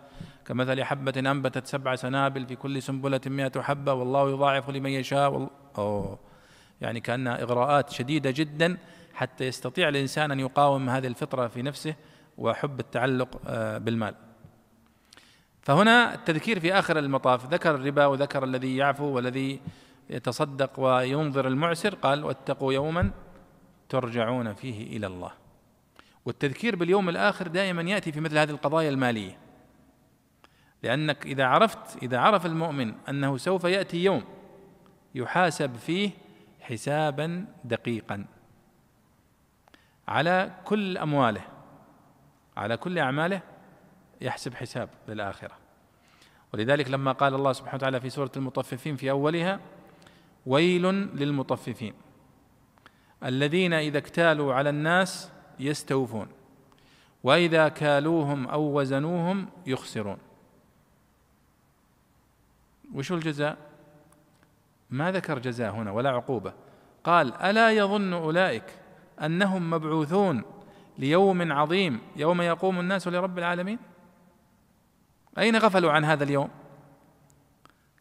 [0.46, 5.50] كمثل حبة أنبتت سبع سنابل في كل سنبلة مئة حبة والله يضاعف لمن يشاء.
[5.78, 6.20] أوه.
[6.82, 8.78] يعني كأنها إغراءات شديدة جدا
[9.14, 11.96] حتى يستطيع الإنسان أن يقاوم هذه الفطرة في نفسه
[12.38, 14.16] وحب التعلق آه، بالمال.
[15.62, 19.60] فهنا التذكير في آخر المطاف ذكر الربا وذكر الذي يعفو والذي
[20.10, 23.12] يتصدق وينظر المعسر قال واتقوا يوما
[23.90, 25.32] ترجعون فيه إلى الله.
[26.26, 29.38] والتذكير باليوم الآخر دائما يأتي في مثل هذه القضايا المالية.
[30.84, 34.24] لأنك إذا عرفت إذا عرف المؤمن أنه سوف يأتي يوم
[35.16, 36.12] يحاسب فيه
[36.62, 38.26] حسابا دقيقا
[40.08, 41.42] على كل أمواله
[42.58, 43.42] على كل أعماله
[44.22, 45.58] يحسب حساب للآخرة.
[46.54, 49.60] ولذلك لما قال الله سبحانه وتعالى في سورة المطففين في أولها
[50.46, 51.94] ويل للمطففين.
[53.24, 56.28] الذين إذا اكتالوا على الناس يستوفون
[57.24, 60.18] وإذا كالوهم أو وزنوهم يخسرون.
[62.94, 63.58] وش الجزاء؟
[64.90, 66.54] ما ذكر جزاء هنا ولا عقوبة.
[67.04, 68.64] قال ألا يظن أولئك
[69.22, 70.44] أنهم مبعوثون
[70.98, 73.80] ليوم عظيم يوم يقوم الناس لرب العالمين؟
[75.38, 76.50] أين غفلوا عن هذا اليوم؟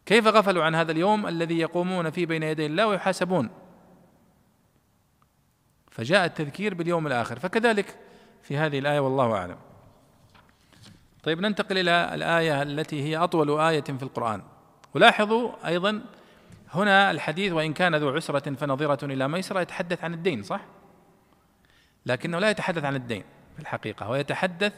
[0.05, 3.49] كيف غفلوا عن هذا اليوم الذي يقومون فيه بين يدي الله ويحاسبون؟
[5.91, 7.39] فجاء التذكير باليوم الآخر.
[7.39, 7.95] فكذلك
[8.41, 9.57] في هذه الآية والله أعلم.
[11.23, 14.41] طيب ننتقل إلى الآية التي هي أطول آية في القرآن.
[14.93, 16.01] ولاحظوا أيضا
[16.73, 20.61] هنا الحديث وإن كان ذو عسرة فنظرة إلى ميسرة يتحدث عن الدين صح؟
[22.05, 23.23] لكنه لا يتحدث عن الدين
[23.55, 24.73] في الحقيقة هو يتحدث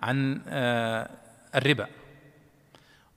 [0.00, 1.10] عن آه،
[1.54, 1.86] الربا.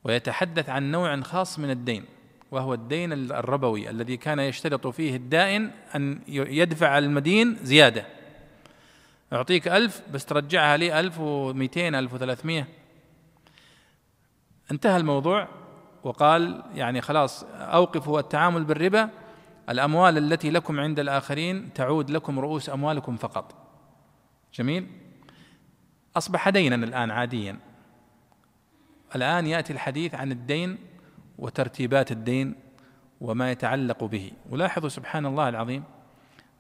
[0.04, 2.06] ويتحدث عن نوع خاص من الدين
[2.52, 8.06] وهو الدين الربوي الذي كان يشترط فيه الدائن أن يدفع المدين زيادة.
[9.34, 12.68] أعطيك ألف بس ترجعها لي ألف ومئتين ألف وثلاثمية
[14.72, 15.48] انتهى الموضوع
[16.04, 19.10] وقال يعني خلاص أوقفوا التعامل بالربا.
[19.70, 23.56] الأموال التي لكم عند الآخرين تعود لكم رؤوس أموالكم فقط.
[24.54, 24.88] جميل؟
[26.18, 27.60] أصبح دينا الآن عاديا.
[29.16, 30.78] الآن يأتي الحديث عن الدين
[31.38, 32.56] وترتيبات الدين
[33.22, 34.32] وما يتعلق به.
[34.50, 35.84] ولاحظوا سبحان الله العظيم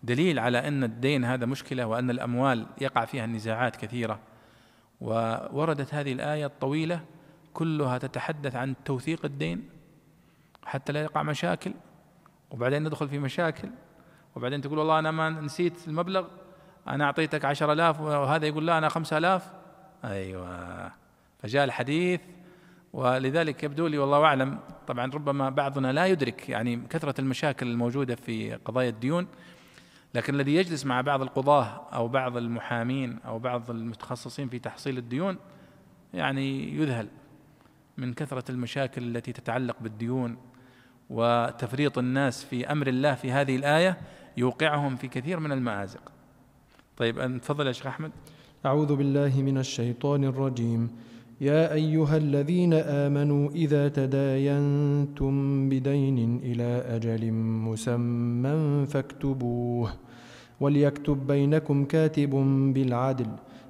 [0.04, 4.20] دليل على أن الدين هذا مشكلة وأن الأموال يقع فيها النزاعات كثيرة.
[5.02, 7.02] ووردت هذه الآية الطويلة
[7.54, 9.70] كلها تتحدث عن توثيق الدين
[10.66, 11.74] حتى لا يقع مشاكل
[12.52, 13.70] وبعدين ندخل في مشاكل
[14.36, 16.28] وبعدين تقول والله أنا ما نسيت المبلغ
[16.88, 19.52] أنا أعطيتك عشر آلاف وهذا يقول لا أنا خمسة آلاف.
[20.04, 20.92] أيوة.
[21.40, 22.22] فجاء الحديث
[22.94, 24.60] ولذلك يبدو لي والله أعلم.
[24.88, 29.28] طبعا ربما بعضنا لا يدرك يعني كثرة المشاكل الموجودة في قضايا الديون
[30.16, 35.38] لكن الذي يجلس مع بعض القضاة أو بعض المحامين أو بعض المتخصصين في تحصيل الديون
[36.14, 37.08] يعني يذهل
[37.98, 40.38] من كثرة المشاكل التي تتعلق بالديون
[41.10, 43.98] وتفريط الناس في أمر الله في هذه الآية
[44.38, 46.12] يوقعهم في كثير من المآزق.
[46.98, 48.12] طيب تفضل يا شيخ أحمد.
[48.66, 50.90] أعوذ بالله من الشيطان الرجيم.
[51.42, 55.34] يا أيها الذين آمنوا إذا تداينتم
[55.70, 57.32] بدين إلى أجل
[57.66, 59.90] مسمى فاكتبوه
[60.60, 62.30] وليكتب بينكم كاتب
[62.74, 63.28] بالعدل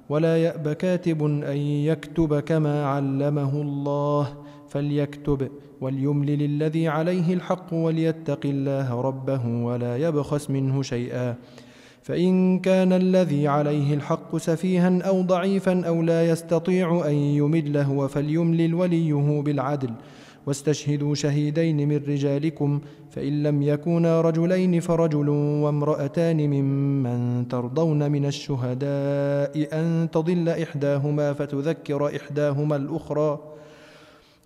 [0.08, 4.34] ولا يأب كاتب أن يكتب كما علمه الله
[4.68, 5.48] فليكتب
[5.80, 11.36] وليملل الذي عليه الحق وليتق الله ربه ولا يبخس منه شيئا.
[12.02, 19.42] فإن كان الذي عليه الحق سفيها أو ضعيفا أو لا يستطيع أن يمله فليملل وليه
[19.42, 19.90] بالعدل.
[20.46, 22.80] واستشهدوا شهيدين من رجالكم
[23.10, 32.76] فإن لم يكونا رجلين فرجل وامرأتان ممن ترضون من الشهداء أن تضل إحداهما فتذكر إحداهما
[32.76, 33.51] الأخرى.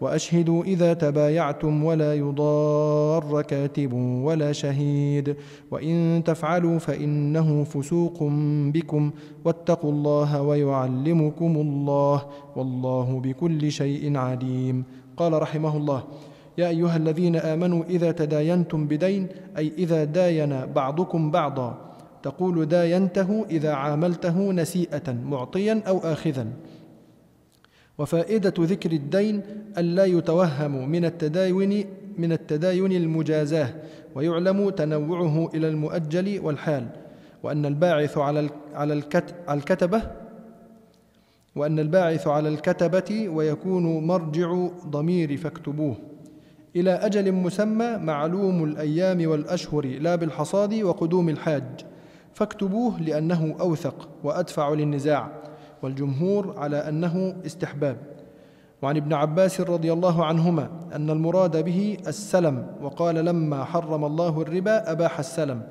[0.00, 3.92] واشهدوا إذا تبايعتم ولا يضار كاتب
[4.22, 5.36] ولا شهيد
[5.70, 8.18] وإن تفعلوا فإنه فسوق
[8.74, 9.10] بكم
[9.44, 12.22] واتقوا الله ويعلمكم الله
[12.56, 14.84] والله بكل شيء عليم.
[15.16, 16.02] قال رحمه الله
[16.58, 19.26] يا أيها الذين آمنوا إذا تداينتم بدين
[19.58, 21.78] أي إذا داين بعضكم بعضا
[22.22, 26.46] تقول داينته إذا عاملته نسيئة معطيا أو اخذا.
[27.98, 29.42] وفائدة ذكر الدين
[29.78, 31.84] ألا يتوهم من التداين
[32.18, 33.74] من التداين المجازاة
[34.14, 36.86] ويعلم تنوعه إلى المؤجل والحال
[37.42, 39.02] وأن الباعث على على
[39.50, 40.02] الكتبة
[41.56, 45.96] وأن الباعث على الكتبة ويكون مرجع ضمير فاكتبوه.
[46.76, 51.62] إلى أجل مسمى معلوم الأيام والأشهر لا بالحصاد وقدوم الحاج
[52.34, 55.47] فاكتبوه لأنه أوثق وأدفع للنزاع.
[55.82, 57.96] والجمهور على أنه استحباب.
[58.82, 64.92] وعن ابن عباس رضي الله عنهما أن المراد به السلم وقال لما حرم الله الربا
[64.92, 65.62] أباح السلم.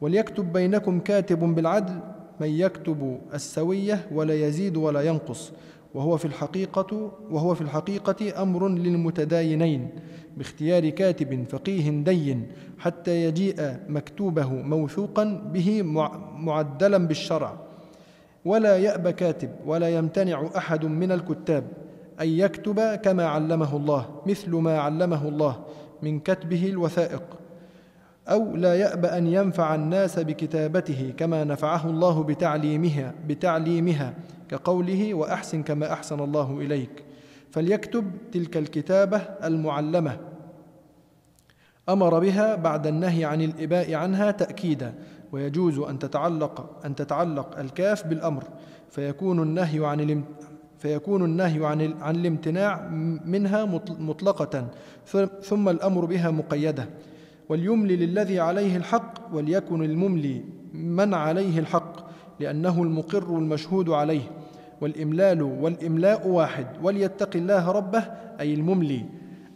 [0.00, 1.94] وليكتب بينكم كاتب بالعدل
[2.40, 5.52] من يكتب السوية ولا يزيد ولا ينقص.
[5.94, 9.88] وهو في الحقيقة وهو في الحقيقة أمر للمتداينين
[10.36, 12.46] باختيار كاتب فقيه دين
[12.78, 15.82] حتى يجيء مكتوبه موثوقا به
[16.36, 17.67] معدلا بالشرع.
[18.48, 21.64] ولا يأبى كاتب ولا يمتنع أحد من الكتاب
[22.20, 25.64] أن يكتب كما علمه الله مثل ما علمه الله
[26.02, 27.22] من كتبه الوثائق.
[28.28, 34.14] أو لا يأبى أن ينفع الناس بكتابته كما نفعه الله بتعليمها بتعليمها
[34.48, 37.04] كقوله وأحسن كما أحسن الله إليك.
[37.50, 40.16] فليكتب تلك الكتابة المعلمة.
[41.88, 44.94] أمر بها بعد النهي عن الإباء عنها تأكيدا.
[45.32, 48.44] ويجوز أن تتعلق أن تتعلق الكاف بالأمر
[48.90, 50.22] فيكون النهي عن
[50.78, 52.88] فيكون النهي عن عن الامتناع
[53.24, 53.64] منها
[53.98, 54.66] مطلقة
[55.42, 56.88] ثم الأمر بها مقيدة.
[57.48, 62.08] وليملي للذي عليه الحق وليكن المملي من عليه الحق
[62.40, 64.30] لأنه المقر المشهود عليه.
[64.80, 68.04] والإملال والإملاء واحد وليتق الله ربه
[68.40, 69.04] أي المملي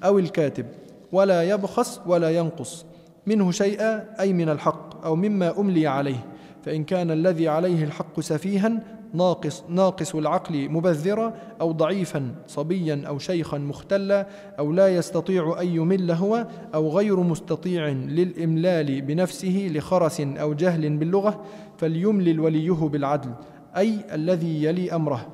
[0.04, 0.66] أو الكاتب.
[1.12, 2.86] ولا يبخس ولا ينقص
[3.26, 4.91] منه شيئا أي من الحق.
[5.04, 6.26] أو مما أملي عليه
[6.62, 8.80] فإن كان الذي عليه الحق سفيها
[9.14, 14.26] ناقص ناقص العقل مبذرا أو ضعيفا صبيا أو شيخا مختلا
[14.58, 21.44] أو لا يستطيع أن يمل هو أو غير مستطيع للإملال بنفسه لخرس أو جهل باللغة
[21.76, 23.30] فليملل وليه بالعدل
[23.76, 25.26] أي الذي يلي أمره.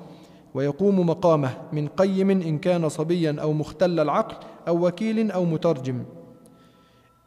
[0.55, 4.37] ويقوم مقامه من قيم إن كان صبيا أو مختل العقل
[4.69, 6.03] أو وكيل أو مترجم.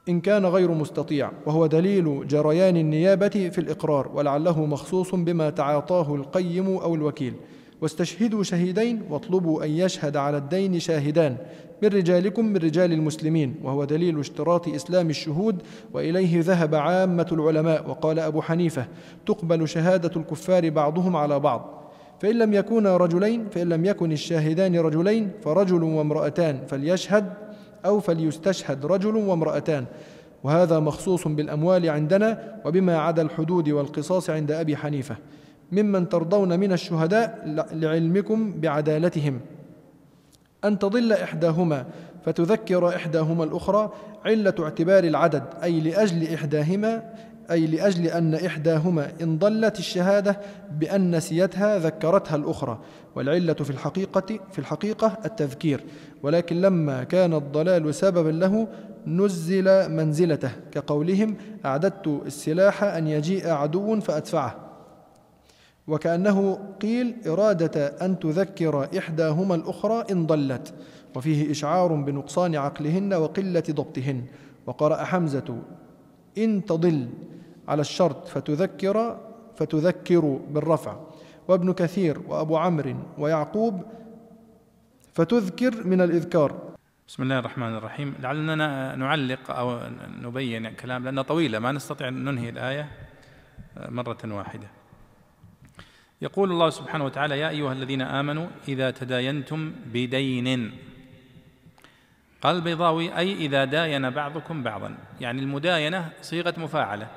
[0.10, 6.68] إن كان غير مستطيع وهو دليل جريان النيابة في الإقرار ولعله مخصوص بما تعاطاه القيم
[6.68, 7.34] أو الوكيل.
[7.82, 11.38] واستشهدوا شهيدين واطلبوا أن يشهد على الدين شاهدان
[11.84, 15.62] من رجالكم من رجال المسلمين وهو دليل اشتراط إسلام الشهود
[15.94, 17.90] وإليه ذهب عامة العلماء.
[17.90, 18.86] وقال أبو حنيفة
[19.26, 21.82] تقبل شهادة الكفار بعضهم على بعض.
[22.20, 27.34] فإن لم يكونا رجلين فإن لم يكن الشاهدان رجلين فرجل وامرأتان فليشهد
[27.86, 29.86] أو فليستشهد رجل وامرأتان.
[30.44, 35.16] وهذا مخصوص بالأموال عندنا وبما عدا الحدود والقصاص عند أبي حنيفة.
[35.72, 37.42] ممن ترضون من الشهداء
[37.74, 39.40] لعلمكم بعدالتهم.
[40.66, 41.86] أن تضل إحداهما
[42.26, 43.92] فتذكر إحداهما الأخرى
[44.26, 47.14] علة اعتبار العدد أي لأجل إحداهما
[47.52, 50.40] أي لأجل أن إحداهما إن ضلت الشهادة
[50.80, 52.80] بأن نسيتها ذكرتها الأخرى
[53.16, 55.84] والعلة في الحقيقة في الحقيقة التذكير.
[56.24, 58.68] ولكن لما كان الضلال سببا له
[59.08, 60.52] نزل منزلته.
[60.72, 61.36] كقولهم
[61.66, 64.56] أعددت السلاح أن يجيء عدو فأدفعه.
[65.88, 70.74] وكأنه قيل إرادة أن تذكر إحداهما الأخرى إن ضلت.
[71.16, 74.24] وفيه إشعار بنقصان عقلهن وقلة ضبطهن.
[74.68, 75.58] وقرأ حمزة
[76.38, 77.08] إن تضل
[77.68, 79.20] على الشرط فتذكر
[79.56, 80.96] فتذكر بالرفع.
[81.48, 83.84] وابن كثير وأبو عمرو ويعقوب
[85.14, 86.72] فتذكر من الإذكار.
[87.08, 88.16] بسم الله الرحمن الرحيم.
[88.20, 89.80] لعلنا نعلق أو
[90.22, 92.92] نبين كلام لأنها طويلة ما نستطيع أن ننهي الآية
[93.78, 94.68] مرة واحدة.
[96.22, 100.72] يقول الله سبحانه وتعالى يا أيها الذين آمنوا إذا تداينتم بدين.
[102.42, 104.98] قال البيضاوي أي إذا داين بعضكم بعضا.
[105.22, 107.08] يعني المداينة صيغة مفاعلة.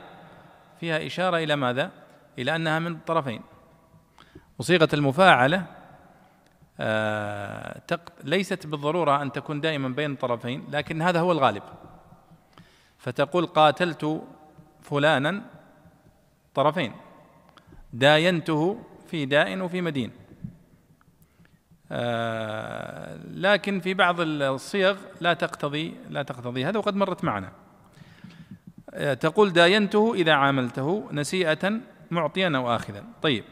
[0.80, 1.90] فيها إشارة إلى ماذا؟
[2.38, 3.42] إلى أنها من الطرفين.
[4.58, 5.66] وصيغة المفاعلة
[6.80, 7.80] آه
[8.24, 11.62] ليست بالضرورة أن تكون دائما بين الطرفين لكن هذا هو الغالب.
[12.98, 14.22] فتقول قاتلت
[14.82, 15.42] فلانا
[16.54, 16.92] طرفين.
[17.92, 20.10] داينته في داء وفي مدين.
[21.92, 26.64] آه لكن في بعض الصيغ لا تقتضي لا تقتضي.
[26.64, 27.52] هذا وقد مرت معنا.
[29.20, 31.80] تقول داينته إذا عاملته نسيئة
[32.10, 33.04] معطيا أو آخذا.
[33.22, 33.44] طيب.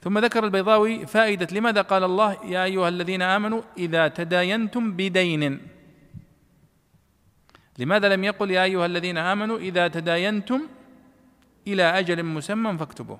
[0.00, 5.60] ثم ذكر البيضاوي فائدة لماذا قال الله يا أيها الذين آمنوا إذا تداينتم بدين؟
[7.78, 10.60] لماذا لم يقل يا أيها الذين آمنوا إذا تداينتم
[11.66, 13.18] إلى أجل مسمى فاكتبوه؟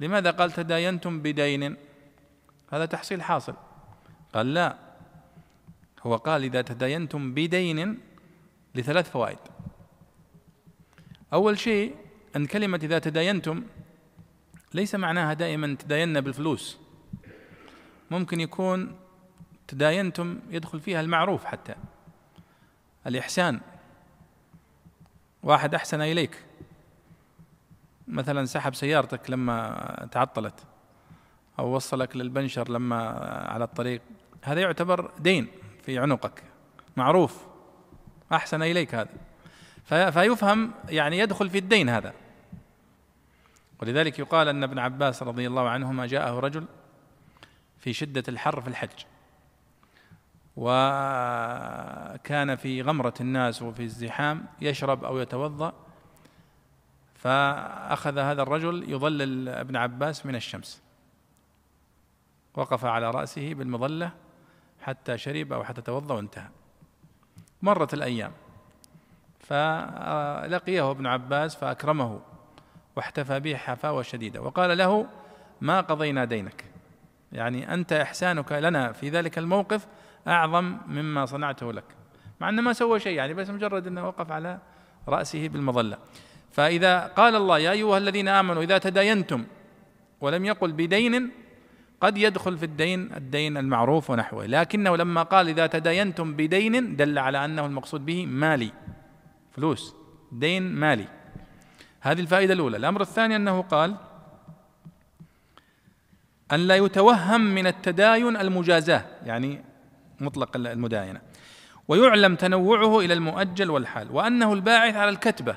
[0.00, 1.76] لماذا قال تداينتم بدين؟
[2.72, 3.54] هذا تحصيل حاصل.
[4.34, 4.76] قال لا.
[6.02, 7.98] هو قال إذا تداينتم بدين
[8.74, 9.38] لثلاث فوائد.
[11.32, 11.94] أول شيء
[12.36, 13.62] أن كلمة إذا تداينتم
[14.74, 16.78] ليس معناها دائما تداينا بالفلوس.
[18.10, 18.96] ممكن يكون
[19.68, 21.74] تداينتم يدخل فيها المعروف حتى.
[23.06, 23.60] الإحسان.
[25.42, 26.44] واحد أحسن إليك.
[28.08, 30.64] مثلا سحب سيارتك لما تعطلت
[31.58, 33.08] أو وصلك للبنشر لما
[33.48, 34.02] على الطريق.
[34.42, 35.46] هذا يعتبر دين
[35.82, 36.42] في عنقك.
[36.96, 37.46] معروف.
[38.32, 39.31] أحسن إليك هذا.
[39.84, 42.12] فيفهم يعني يدخل في الدين هذا.
[43.80, 46.66] ولذلك يقال أن ابن عباس رضي الله عنهما جاءه رجل
[47.78, 49.04] في شدة الحر في الحج.
[50.56, 55.72] وكان في غمرة الناس وفي الزحام يشرب أو يتوضأ
[57.14, 60.82] فأخذ هذا الرجل يظلل ابن عباس من الشمس.
[62.54, 64.12] وقف على رأسه بالمظلة
[64.82, 66.48] حتى شرب أو حتى توضأ وانتهى.
[67.62, 68.32] مرت الأيام.
[69.42, 72.20] فلقيه ابن عباس فأكرمه
[72.96, 75.06] واحتفى به حفاوة شديدة وقال له
[75.60, 76.64] ما قضينا دينك؟
[77.32, 79.86] يعني أنت إحسانك لنا في ذلك الموقف
[80.28, 81.84] أعظم مما صنعته لك.
[82.40, 84.58] مع أنه ما سوى شيء يعني بس مجرد أنه وقف على
[85.08, 85.98] رأسه بالمظلة.
[86.52, 89.44] فإذا قال الله يا أيها الذين آمنوا إذا تداينتم
[90.20, 91.30] ولم يقل بدين
[92.00, 94.46] قد يدخل في الدين الدين المعروف ونحوه.
[94.46, 98.72] لكنه لما قال إذا تداينتم بدين دل على أنه المقصود به مالي.
[99.52, 99.94] فلوس
[100.32, 101.08] دين مالي.
[102.00, 102.76] هذه الفائدة الأولى.
[102.76, 103.96] الأمر الثاني أنه قال
[106.52, 109.64] أن لا يتوهم من التداين المجازاة يعني
[110.20, 111.20] مطلق المداينة.
[111.88, 115.56] ويعلم تنوعه إلى المؤجل والحال وأنه الباعث على الكتبة.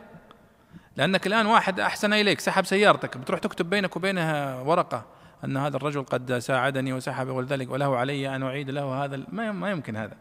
[0.98, 5.06] لأنك الآن واحد أحسن إليك سحب سيارتك بتروح تكتب بينك وبينها ورقة
[5.44, 9.96] أن هذا الرجل قد ساعدني وسحب ولذلك وله علي أن أعيد له هذا ما يمكن
[9.96, 10.18] هذا.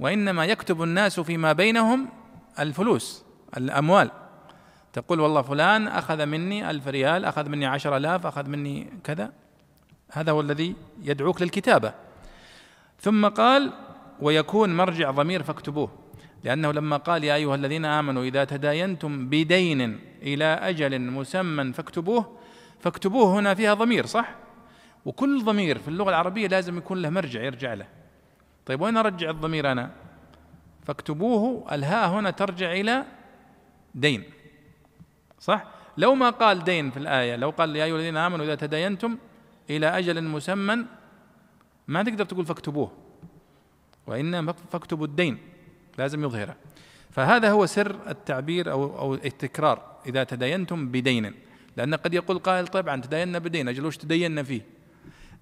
[0.00, 2.08] وإنما يكتب الناس فيما بينهم
[2.58, 3.24] الفلوس
[3.56, 4.10] الأموال.
[4.92, 9.32] تقول والله فلان أخذ مني ألف ريال أخذ مني عشر ألاف أخذ مني كذا.
[10.12, 11.92] هذا هو الذي يدعوك للكتابة.
[13.00, 13.72] ثم قال
[14.20, 15.90] ويكون مرجع ضمير فاكتبوه
[16.44, 22.38] لأنه لما قال يا أيها الذين آمنوا إذا تداينتم بدين إلى أجل مسمى فاكتبوه
[22.80, 24.34] فاكتبوه هنا فيها ضمير صح؟
[25.04, 27.86] وكل ضمير في اللغة العربية لازم يكون له مرجع يرجع له.
[28.66, 29.90] طيب وين أرجع الضمير أنا؟
[30.86, 33.04] فاكتبوه الهاء هنا ترجع إلى
[33.94, 34.24] دين.
[35.40, 35.64] صح؟
[35.96, 39.16] لو ما قال دين في الآية لو قال يا أيها الذين آمنوا إذا تداينتم
[39.70, 40.84] إلى أجل مسمى
[41.88, 42.92] ما تقدر تقول فاكتبوه.
[44.06, 45.38] وإنما فاكتبوا الدين
[45.98, 46.56] لازم يظهره
[47.10, 51.34] فهذا هو سر التعبير أو أو التكرار إذا تداينتم بدين.
[51.76, 54.62] لأن قد يقول قائل طبعا تداينا بدين أجل وش تدينا فيه؟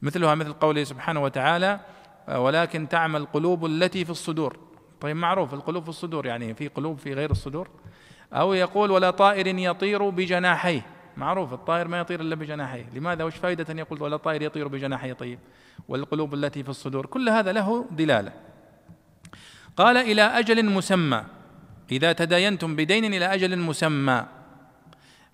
[0.02, 1.80] مثلها مثل قوله سبحانه وتعالى
[2.28, 4.71] ولكن تعمى القلوب التي في الصدور.
[5.02, 7.68] طيب معروف القلوب في الصدور يعني في قلوب في غير الصدور.
[8.32, 10.86] أو يقول ولا طائر يطير بجناحيه.
[11.16, 12.86] معروف الطائر ما يطير إلا بجناحيه.
[12.94, 15.38] لماذا؟ وش فائدة أن يقول ولا طائر يطير بجناحيه؟ طيب
[15.88, 17.06] والقلوب التي في الصدور.
[17.06, 18.32] كل هذا له دلالة.
[19.76, 21.24] قال إلى أجل مسمى.
[21.92, 24.26] إذا تداينتم بدين إلى أجل مسمى.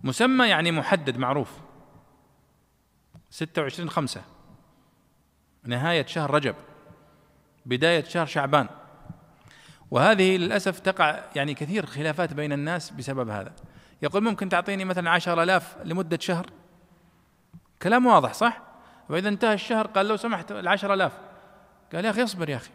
[0.05, 1.53] مسمى يعني محدد معروف.
[3.31, 4.23] ستة وعشرين خمسة.
[5.65, 6.55] نهاية شهر رجب.
[7.67, 8.69] بداية شهر شعبان.
[9.91, 13.53] وهذه للأسف تقع يعني كثير خلافات بين الناس بسبب هذا.
[14.03, 16.47] يقول ممكن تعطيني مثلا عشر ألاف لمدة شهر؟
[17.83, 18.63] كلام واضح صح؟
[19.09, 21.13] وإذا انتهى الشهر قال لو سمحت العشر ألاف.
[21.93, 22.71] قال يا أخي اصبر يا أخي.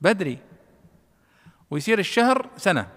[0.00, 0.38] بدري.
[1.70, 2.88] ويصير الشهر سنة.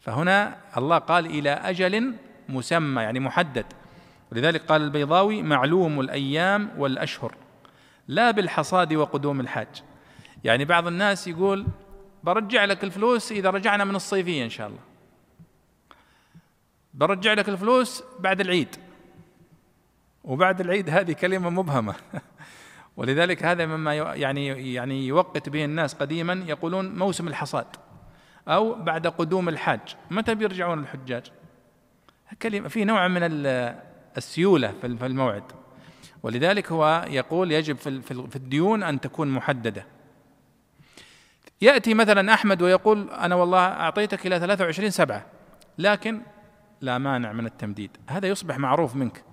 [0.00, 2.14] فهنا الله قال إلى أجل
[2.48, 3.66] مسمى يعني محدد.
[4.32, 7.34] ولذلك قال البيضاوي معلوم الأيام والأشهر.
[8.08, 9.82] لا بالحصاد وقدوم الحاج.
[10.44, 11.66] يعني بعض الناس يقول
[12.24, 14.80] برجع لك الفلوس إذا رجعنا من الصيفية إن شاء الله.
[16.94, 18.76] برجع لك الفلوس بعد العيد.
[20.24, 21.94] وبعد العيد هذه كلمة مبهمة.
[22.96, 27.66] ولذلك هذا مما يعني يعني يوقت به الناس قديما يقولون موسم الحصاد
[28.48, 29.80] أو بعد قدوم الحاج.
[30.10, 31.32] متى بيرجعون الحجاج؟
[32.42, 33.20] كلمة في نوع من
[34.16, 35.44] السيولة في الموعد.
[36.22, 39.97] ولذلك هو يقول يجب في الديون أن تكون محددة.
[41.60, 45.26] يأتي مثلا أحمد ويقول أنا والله أعطيتك إلى 23 سبعة
[45.78, 46.20] لكن
[46.80, 47.96] لا مانع من التمديد.
[48.08, 49.24] هذا يصبح معروف منك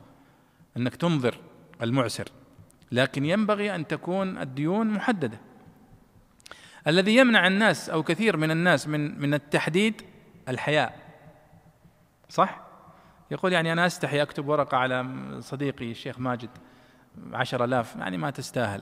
[0.77, 1.37] أنك تنظر
[1.81, 2.27] المعسر
[2.91, 5.39] لكن ينبغي أن تكون الديون محددة.
[6.87, 10.01] الذي يمنع الناس أو كثير من الناس من من التحديد
[10.49, 10.99] الحياء.
[12.29, 12.61] صح؟
[13.31, 15.05] يقول يعني أنا أستحي أكتب ورقة على
[15.39, 16.49] صديقي الشيخ ماجد
[17.33, 18.81] عشر ألاف يعني ما تستاهل.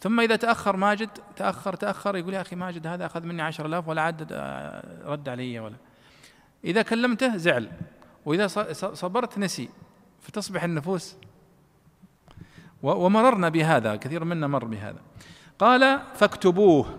[0.00, 3.88] ثم إذا تأخر ماجد تأخر تأخر يقول يا أخي ماجد هذا أخذ مني عشر ألاف
[3.88, 5.76] ولا عدد آه، رد علي ولا.
[6.64, 7.70] إذا كلمته زعل
[8.26, 9.68] وإذا صبرت نسي
[10.20, 11.16] فتصبح النفوس
[12.82, 14.98] ومررنا بهذا كثير منا مر بهذا.
[15.58, 16.98] قال فاكتبوه.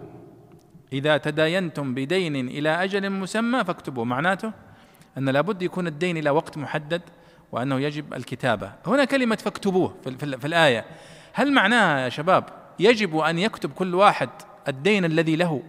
[0.93, 4.05] إذا تداينتم بدين إلى أجل مسمى فاكتبوه.
[4.05, 4.51] معناته
[5.17, 7.01] أن لابد يكون الدين إلى وقت محدد
[7.51, 8.71] وأنه يجب الكتابة.
[8.85, 10.85] هنا كلمة فاكتبوه في, في, في الآية.
[11.33, 14.29] هل معناها يا شباب يجب أن يكتب كل واحد
[14.67, 15.63] الدين الذي له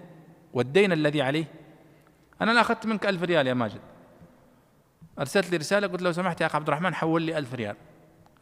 [0.54, 1.44] والدين الذي عليه.
[2.42, 3.80] أنا لا أخذت منك ألف ريال يا ماجد.
[5.18, 7.76] أرسلت لي رسالة قلت لو سمحت يا أخ عبد الرحمن حول لي ألف ريال.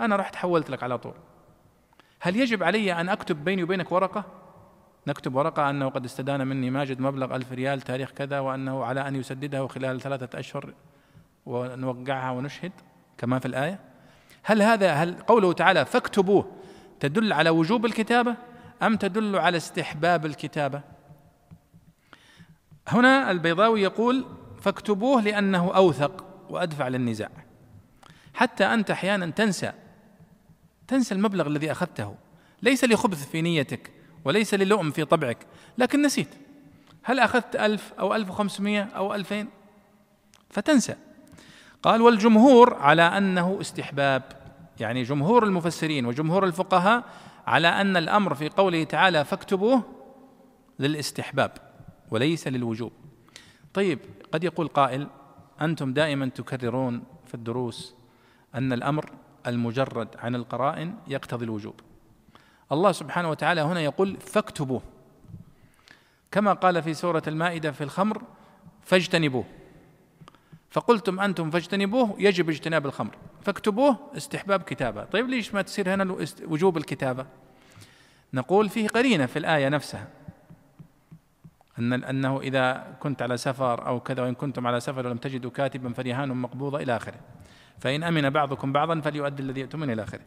[0.00, 1.14] أنا رحت حولت لك على طول.
[2.20, 4.24] هل يجب علي أن أكتب بيني وبينك ورقة؟
[5.06, 9.16] نكتب ورقة أنه قد استدان مني ماجد مبلغ ألف ريال تاريخ كذا وأنه على أن
[9.16, 10.74] يسدده خلال ثلاثة أشهر
[11.46, 12.72] ونوقعها ونشهد
[13.18, 13.80] كما في الآية.
[14.42, 16.52] هل هذا هل قوله تعالى فاكتبوه
[17.00, 18.36] تدل على وجوب الكتابة؟
[18.82, 20.82] أم تدل على استحباب الكتابة
[22.88, 24.24] هنا البيضاوي يقول
[24.60, 27.30] فاكتبوه لأنه أوثق وأدفع للنزاع.
[28.34, 29.72] حتى أنت أحيانا تنسى
[30.88, 32.14] تنسى المبلغ الذي أخذته.
[32.62, 33.90] ليس لخبث في نيتك
[34.24, 35.38] وليس للؤم في طبعك
[35.78, 36.28] لكن نسيت.
[37.02, 39.48] هل أخذت ألف أو ألف وخمسمائة أو ألفين؟
[40.50, 40.94] فتنسى.
[41.82, 44.22] قال والجمهور على أنه استحباب
[44.80, 47.04] يعني جمهور المفسرين وجمهور الفقهاء
[47.48, 49.82] على أن الأمر في قوله تعالى فاكتبوه
[50.78, 51.52] للاستحباب
[52.10, 52.92] وليس للوجوب.
[53.74, 53.98] طيب
[54.32, 55.06] قد يقول قائل
[55.60, 57.94] أنتم دائما تكررون في الدروس
[58.54, 59.10] أن الأمر
[59.46, 61.80] المجرد عن القرائن يقتضي الوجوب.
[62.72, 64.82] الله سبحانه وتعالى هنا يقول فاكتبوه.
[66.30, 68.22] كما قال في سورة المائدة في الخمر
[68.82, 69.44] فاجتنبوه.
[70.70, 73.16] فقلتم أنتم فاجتنبوه يجب اجتناب الخمر.
[73.42, 75.04] فاكتبوه استحباب كتابة.
[75.04, 76.16] طيب ليش ما تصير هنا
[76.46, 77.26] وجوب الكتابة؟
[78.34, 80.08] نقول فيه قرينة في الآية نفسها.
[81.78, 85.92] أن أنه إذا كنت على سفر أو كذا وإن كنتم على سفر ولم تجدوا كاتبا
[85.92, 87.18] فرهان مقبوضة إلى آخره.
[87.78, 90.20] فإن أمن بعضكم بعضا فليؤدي الذي يؤتمن إلى آخره.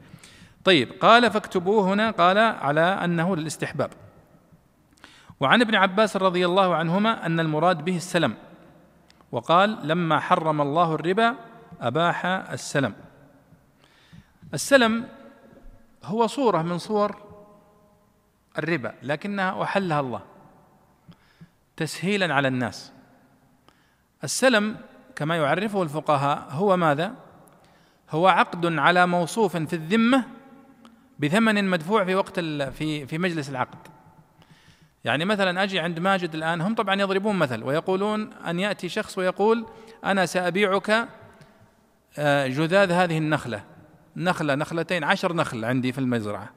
[0.63, 3.89] طيب قال فاكتبوه هنا قال على أنه للاستحباب.
[5.39, 8.35] وعن ابن عباس رضي الله عنهما أن المراد به السلم.
[9.31, 11.35] وقال لما حرم الله الربا
[11.81, 12.93] أباح السلم.
[14.53, 15.07] السلم
[16.03, 17.15] هو صورة من صور
[18.57, 20.21] الربا لكنها أحلها الله
[21.77, 22.91] تسهيلا على الناس.
[24.23, 24.77] السلم
[25.15, 27.15] كما يعرفه الفقهاء هو ماذا؟
[28.09, 30.25] هو عقد على موصوف في الذمة
[31.19, 33.87] بثمن مدفوع في وقت في في مجلس العقد.
[35.03, 39.65] يعني مثلا أجي عند ماجد الآن هم طبعا يضربون مثل ويقولون أن يأتي شخص ويقول
[40.05, 41.07] أنا سأبيعك
[42.47, 43.63] جذاذ هذه النخلة.
[44.15, 46.49] نخلة نخلتين عشر نخل عندي في المزرعة.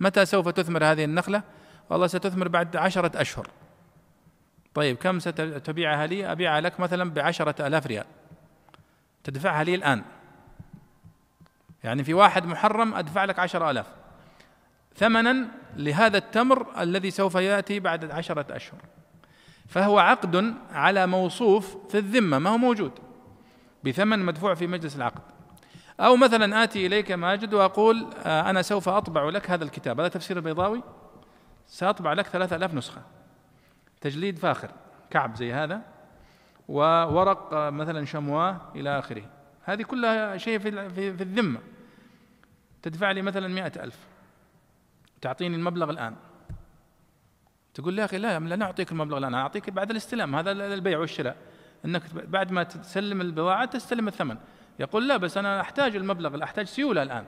[0.00, 1.42] متى سوف تثمر هذه النخلة؟
[1.90, 3.48] والله ستثمر بعد عشرة أشهر.
[4.74, 8.04] طيب كم ستبيعها لي؟ أبيعها لك مثلا بعشرة آلاف ريال.
[9.24, 10.02] تدفعها لي الآن.
[11.84, 13.86] يعني في واحد محرم أدفع لك عشرة آلاف.
[14.96, 18.80] ثمنا لهذا التمر الذي سوف يأتي بعد عشرة أشهر.
[19.68, 22.92] فهو عقد على موصوف في الذمة ما هو موجود.
[23.84, 25.22] بثمن مدفوع في مجلس العقد.
[26.00, 30.00] أو مثلا آتي إليك ماجد وأقول آه، أنا سوف أطبع لك هذا الكتاب.
[30.00, 30.82] هذا تفسير البيضاوي
[31.66, 33.02] سأطبع لك ثلاثة آلاف نسخة.
[34.00, 34.70] تجليد فاخر
[35.10, 35.82] كعب زي هذا
[36.68, 39.22] وورق مثلا شمواه إلى آخره.
[39.64, 41.60] هذه كلها شيء في, في, الذمة.
[42.82, 43.98] تدفع لي مثلا مئة ألف
[45.20, 46.16] تعطيني المبلغ الآن.
[47.74, 50.36] تقول لي يا أخي لا لا أعطيك المبلغ الآن أعطيك بعد الاستلام.
[50.36, 51.36] هذا البيع والشراء.
[51.84, 54.36] أنك بعد ما تسلم البضاعة تستلم الثمن.
[54.78, 57.24] يقول لا بس أنا أحتاج المبلغ أحتاج سيولة الآن.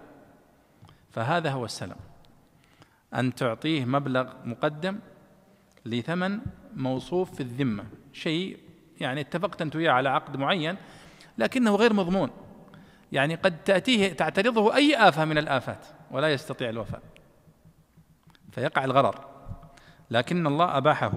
[1.10, 1.96] فهذا هو السلم.
[3.14, 4.98] أن تعطيه مبلغ مقدم
[5.86, 6.38] لثمن
[6.76, 7.84] موصوف في الذمة.
[8.12, 8.58] شيء
[9.00, 10.76] يعني اتفقت أنت وياه على عقد معين
[11.38, 12.30] لكنه غير مضمون.
[13.12, 17.02] يعني قد تأتيه تعترضه أي آفة من الآفات ولا يستطيع الوفاء.
[18.52, 19.24] فيقع الغرر.
[20.10, 21.12] لكن الله أباحه.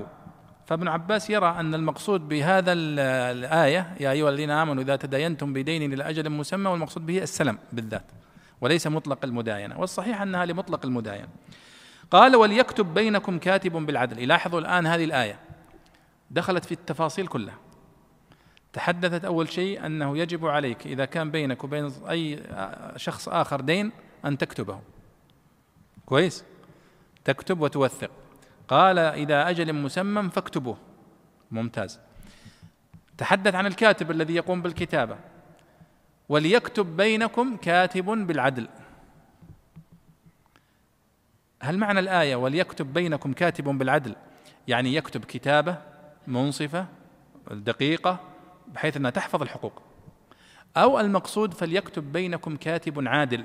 [0.67, 6.09] فابن عباس يرى أن المقصود بهذا الآية يا أيها الذين آمنوا إذا تداينتم بدين إلى
[6.09, 8.11] أجل مسمى والمقصود به السلم بالذات
[8.61, 11.27] وليس مطلق المداينة والصحيح أنها لمطلق المداينة.
[12.11, 14.19] قال وليكتب بينكم كاتب بالعدل.
[14.19, 15.39] يلاحظوا الآن هذه الآية.
[16.31, 17.57] دخلت في التفاصيل كلها.
[18.73, 22.43] تحدثت أول شيء أنه يجب عليك إذا كان بينك وبين أي
[22.95, 23.91] شخص آخر دين
[24.25, 24.79] أن تكتبه.
[26.05, 26.43] كويس.
[27.25, 28.11] تكتب وتوثق.
[28.67, 30.77] قال إذا أجل مسمى فاكتبوه.
[31.51, 31.99] ممتاز.
[33.17, 35.17] تحدث عن الكاتب الذي يقوم بالكتابة.
[36.29, 38.67] وليكتب بينكم كاتب بالعدل.
[41.61, 44.15] هل معنى الآية وليكتب بينكم كاتب بالعدل؟
[44.67, 45.77] يعني يكتب كتابة
[46.27, 46.85] منصفة
[47.51, 48.19] دقيقة
[48.67, 49.81] بحيث أنها تحفظ الحقوق.
[50.77, 53.43] أو المقصود فليكتب بينكم كاتب عادل.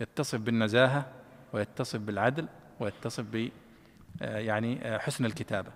[0.00, 1.06] يتصف بالنزاهة
[1.52, 2.46] ويتصف بالعدل
[2.80, 3.24] ويتصف
[4.20, 5.70] يعني آه، حسن الكتابة.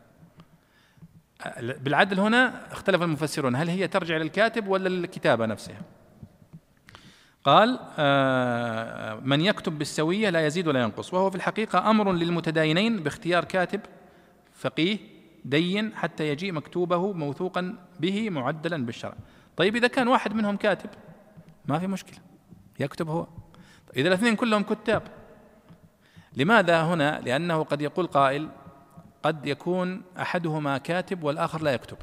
[1.61, 3.57] بالعدل هنا اختلف المفسرون.
[3.57, 5.81] هل هي ترجع للكاتب ولا للكتابة نفسها؟
[7.45, 11.15] قال آه، من يكتب بالسوية لا يزيد ولا ينقص.
[11.15, 13.81] وهو في الحقيقة أمر للمتداينين باختيار كاتب
[14.53, 14.99] فقيه
[15.45, 19.15] دين حتى يجيء مكتوبه موثوقا به معدلا بالشرع.
[19.57, 20.91] طيب إذا كان واحد منهم كاتب
[21.67, 22.19] ما في مشكلة.
[22.81, 23.27] يكتب هو.
[23.97, 25.03] إذا الاثنين كلهم كتاب
[26.37, 28.49] لماذا هنا؟ لأنه قد يقول قائل
[29.23, 31.97] قد يكون أحدهما كاتب والآخر لا يكتب.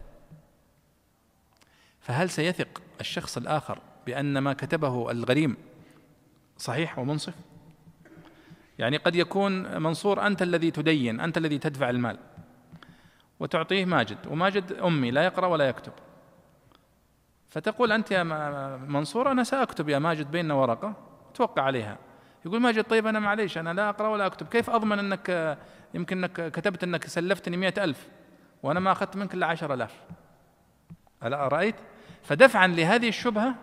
[2.00, 5.58] فهل سيثق الشخص الآخر بأن ما كتبه الغريم
[6.58, 7.34] صحيح ومنصف؟
[8.80, 12.18] يعني قد يكون منصور أنت الذي تدين أنت الذي تدفع المال
[13.40, 15.94] وتعطيه ماجد وماجد أمي لا يقرأ ولا يكتب.
[17.50, 18.24] فتقول أنت يا
[18.78, 20.94] منصور أنا سأكتب يا ماجد بيننا ورقة
[21.34, 21.98] توقع عليها.
[22.46, 24.48] يقول ماجد طيب أنا معليش أنا لا أقرأ ولا أكتب.
[24.48, 25.58] كيف أضمن أنك
[25.94, 28.08] يمكن أنك كتبت أنك سلفتني مئة ألف
[28.64, 30.02] وأنا ما أخذت منك إلا عشر ألاف؟
[31.24, 31.76] ألا رأيت
[32.24, 33.56] فدفعا لهذه الشبهة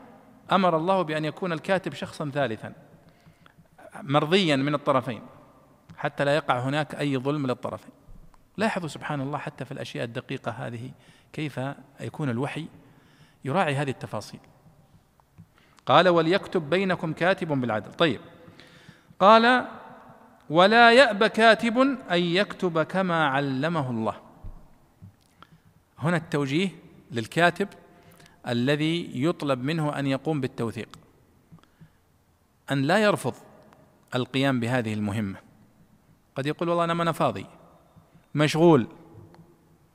[0.52, 2.72] أمر الله بأن يكون الكاتب شخصا ثالثا
[4.02, 5.22] مرضيا من الطرفين
[5.96, 7.92] حتى لا يقع هناك أي ظلم للطرفين.
[8.56, 10.90] لاحظوا سبحان الله حتى في الأشياء الدقيقة هذه
[11.32, 11.60] كيف
[12.00, 12.68] يكون الوحي
[13.44, 14.40] يراعي هذه التفاصيل.
[15.86, 17.92] قال وليكتب بينكم كاتب بالعدل.
[17.92, 18.20] طيب.
[19.20, 19.68] قال
[20.50, 21.78] ولا يأب كاتب
[22.10, 24.14] أن يكتب كما علمه الله.
[25.98, 26.68] هنا التوجيه
[27.10, 27.68] للكاتب
[28.48, 30.88] الذي يطلب منه أن يقوم بالتوثيق
[32.72, 33.34] أن لا يرفض
[34.14, 35.38] القيام بهذه المهمة.
[36.36, 37.46] قد يقول والله أنا ما أنا فاضي
[38.34, 38.86] مشغول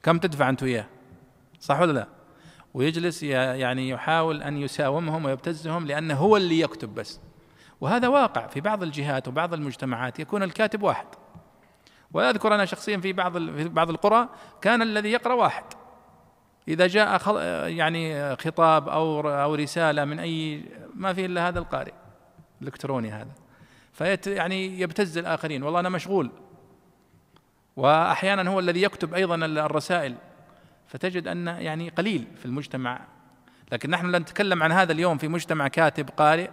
[0.03, 0.85] كم تدفع أنت وياه؟
[1.59, 2.07] صح ولا لا؟
[2.73, 7.19] ويجلس يعني يحاول أن يساومهم ويبتزهم لأنه هو اللي يكتب بس.
[7.83, 11.05] وهذا واقع في بعض الجهات وبعض المجتمعات يكون الكاتب واحد.
[12.11, 14.29] وأذكر أنا شخصيا في بعض في بعض القرى
[14.61, 15.63] كان الذي يقرأ واحد.
[16.67, 17.37] إذا جاء
[17.67, 21.93] يعني خطاب أو أو رسالة من أي ما في إلا هذا القارئ
[22.61, 23.31] الإلكتروني هذا.
[23.93, 26.31] فيت يعني يبتز الآخرين والله أنا مشغول.
[27.75, 30.15] وأحيانا هو الذي يكتب أيضا الرسائل.
[30.87, 32.99] فتجد أن يعني قليل في المجتمع.
[33.71, 36.49] لكن نحن لا نتكلم عن هذا اليوم في مجتمع كاتب قارئ.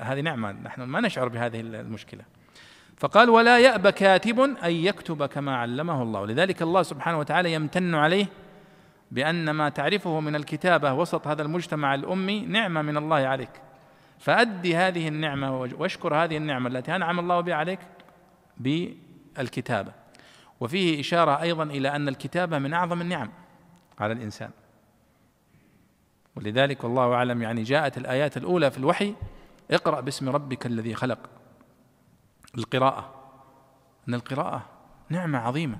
[0.00, 2.22] هذه نعمة نحن ما نشعر بهذه المشكلة.
[2.96, 6.26] فقال ولا يأبى كاتب أن يكتب كما علمه الله.
[6.26, 8.26] لذلك الله سبحانه وتعالى يمتن عليه
[9.10, 13.50] بأن ما تعرفه من الكتابة وسط هذا المجتمع الأمي نعمة من الله عليك.
[14.18, 17.80] فأدي هذه النعمة واشكر هذه النعمة التي أنعم الله بها عليك
[18.56, 19.92] بالكتابة.
[20.60, 23.30] وفيه إشارة أيضا إلى أن الكتابة من أعظم النعم
[23.98, 24.50] على الإنسان.
[26.36, 29.14] ولذلك والله أعلم يعني جاءت الآيات الأولى في الوحي
[29.70, 31.18] اقرأ باسم ربك الذي خلق.
[32.58, 33.14] القراءة.
[34.08, 34.66] أن القراءة
[35.08, 35.78] نعمة عظيمة.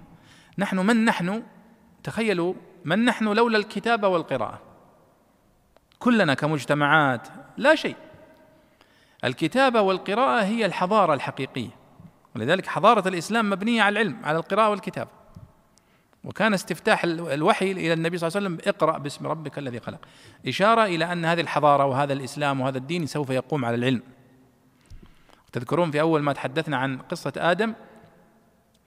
[0.58, 1.42] نحن من نحن؟
[2.02, 2.54] تخيلوا
[2.84, 4.60] من نحن لولا الكتابة والقراءة؟
[5.98, 7.96] كلنا كمجتمعات لا شيء.
[9.24, 11.70] الكتابة والقراءة هي الحضارة الحقيقية.
[12.36, 15.10] ولذلك حضارة الإسلام مبنية على العلم على القراءة والكتابة.
[16.26, 20.00] وكان استفتاح الوحي إلى النبي صلى الله عليه وسلم اقرأ باسم ربك الذي خلق.
[20.46, 24.02] إشارة إلى أن هذه الحضارة وهذا الإسلام وهذا الدين سوف يقوم على العلم.
[25.52, 27.74] تذكرون في أول ما تحدثنا عن قصة آدم؟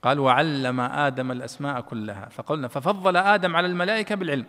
[0.02, 2.30] قال وعلم آدم الأسماء كلها.
[2.30, 4.46] فقلنا ففضل آدم على الملائكة بالعلم.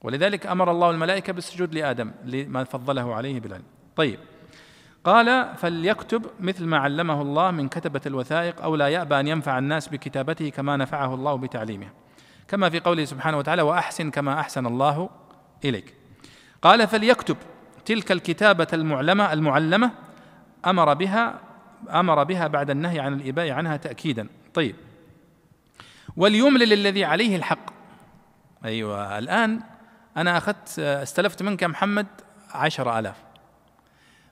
[0.00, 3.64] ولذلك أمر الله الملائكة بالسجود لآدم لما فضله عليه بالعلم.
[3.96, 4.18] طيب.
[5.04, 9.88] قال فليكتب مثل ما علمه الله من كتبة الوثائق أو لا يأبى أن ينفع الناس
[9.88, 11.88] بكتابته كما نفعه الله بتعليمه.
[12.48, 15.10] كما في قوله سبحانه وتعالى وأحسن كما أحسن الله
[15.64, 15.94] إليك.
[16.62, 17.36] قال فليكتب
[17.84, 19.90] تلك الكتابة المعلمة المعلمة
[20.66, 21.40] أمر بها
[21.90, 24.28] أمر بها بعد النهي عن الإباء عنها تأكيدا.
[24.54, 24.76] طيب.
[26.16, 27.70] وليملل الذي عليه الحق.
[28.64, 29.60] أيوة الآن
[30.16, 32.06] أنا أخذت استلفت منك محمد
[32.54, 33.31] عشر آلاف.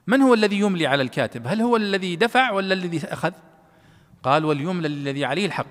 [0.07, 3.31] من هو الذي يملي على الكاتب؟ هل هو الذي دفع ولا الذي أخذ؟
[4.23, 5.67] قال وليملى الذي عليه الحق.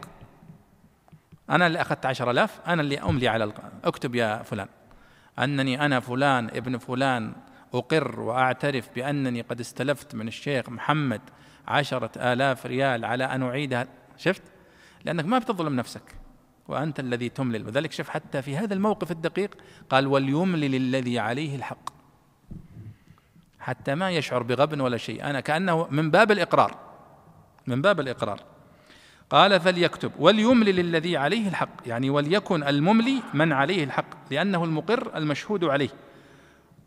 [1.51, 3.61] أنا اللي أخذت عشر ألاف أنا اللي أملي على الق...
[3.85, 4.69] أكتب يا فلان.
[5.39, 7.33] أنني أنا فلان ابن فلان
[7.75, 11.21] أقر وأعترف بأنني قد استلفت من الشيخ محمد
[11.69, 13.87] عشرة آلاف ريال على أن أعيدها.
[14.17, 14.43] شفت؟
[15.05, 16.15] لأنك ما بتظلم نفسك
[16.69, 17.67] وأنت الذي تملل.
[17.67, 19.57] وذلك شوف حتى في هذا الموقف الدقيق
[19.91, 22.00] قال وليملل الذي عليه الحق.
[23.61, 25.25] حتى ما يشعر بغبن ولا شيء.
[25.25, 26.77] أنا كأنه من باب الإقرار
[27.67, 28.41] من باب الإقرار.
[29.31, 31.87] قال فليكتب وليملل الذي عليه الحق.
[31.87, 35.91] يعني وليكن المملي من عليه الحق لأنه المقر المشهود عليه.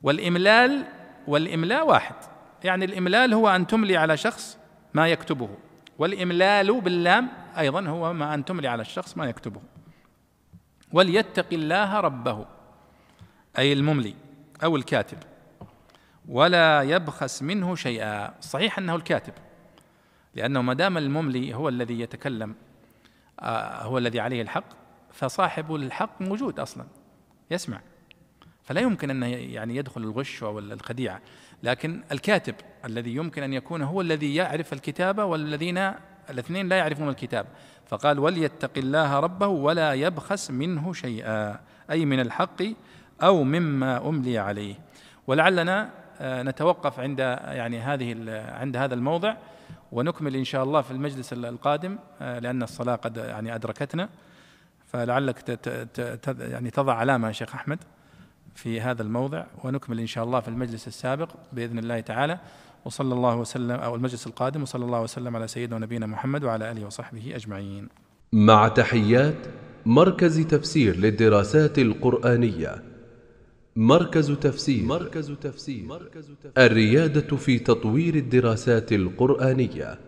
[0.04, 0.84] والإملال
[1.28, 2.16] والإملاء واحد.
[2.64, 4.58] يعني الإملال هو أن تملي على شخص
[4.94, 5.50] ما يكتبه.
[5.98, 9.62] والإملال باللام أيضا هو ما أن تملي على الشخص ما يكتبه.
[10.94, 12.46] وليتق الله ربه
[13.58, 14.16] أي المملي
[14.64, 15.18] أو الكاتب.
[16.30, 18.34] ولا يبخس منه شيئا.
[18.42, 19.34] صحيح أنه الكاتب
[20.36, 22.56] لأنه ما دام المملي هو الذي يتكلم
[23.40, 24.64] آه، هو الذي عليه الحق
[25.12, 26.86] فصاحب الحق موجود أصلا
[27.52, 27.82] يسمع.
[28.64, 31.22] فلا يمكن أن يعني يدخل الغش أو الخديعه
[31.64, 32.56] لكن الكاتب
[32.86, 35.78] الذي يمكن أن يكون هو الذي يعرف الكتابه والذين
[36.30, 37.46] الاثنين لا يعرفون الكتاب.
[37.86, 41.60] فقال وليتق الله ربه ولا يبخس منه شيئا.
[41.92, 42.64] أي من الحق
[43.24, 44.76] أو مما أملي عليه.
[45.28, 48.16] ولعلنا نتوقف عند يعني هذه
[48.50, 49.36] عند هذا الموضع
[49.92, 54.10] ونكمل إن شاء الله في المجلس القادم آه، لأن الصلاة قد يعني أدركتنا.
[54.88, 55.60] فلعلك
[56.40, 57.80] يعني تضع علامة يا شيخ أحمد
[58.56, 62.40] في هذا الموضع ونكمل إن شاء الله في المجلس السابق بإذن الله تعالى.
[62.86, 66.86] وصلى الله وسلم أو المجلس القادم وصلى الله وسلم على سيدنا ونبينا محمد وعلى آله
[66.86, 67.90] وصحبه أجمعين.
[68.34, 69.36] مع تحيات
[69.86, 72.93] مركز تفسير للدراسات القرآنية.
[73.76, 74.84] مركز تفسير.
[74.84, 75.86] مركز تفسير.
[76.58, 80.00] الريادة في تطوير الدراسات القرآنية.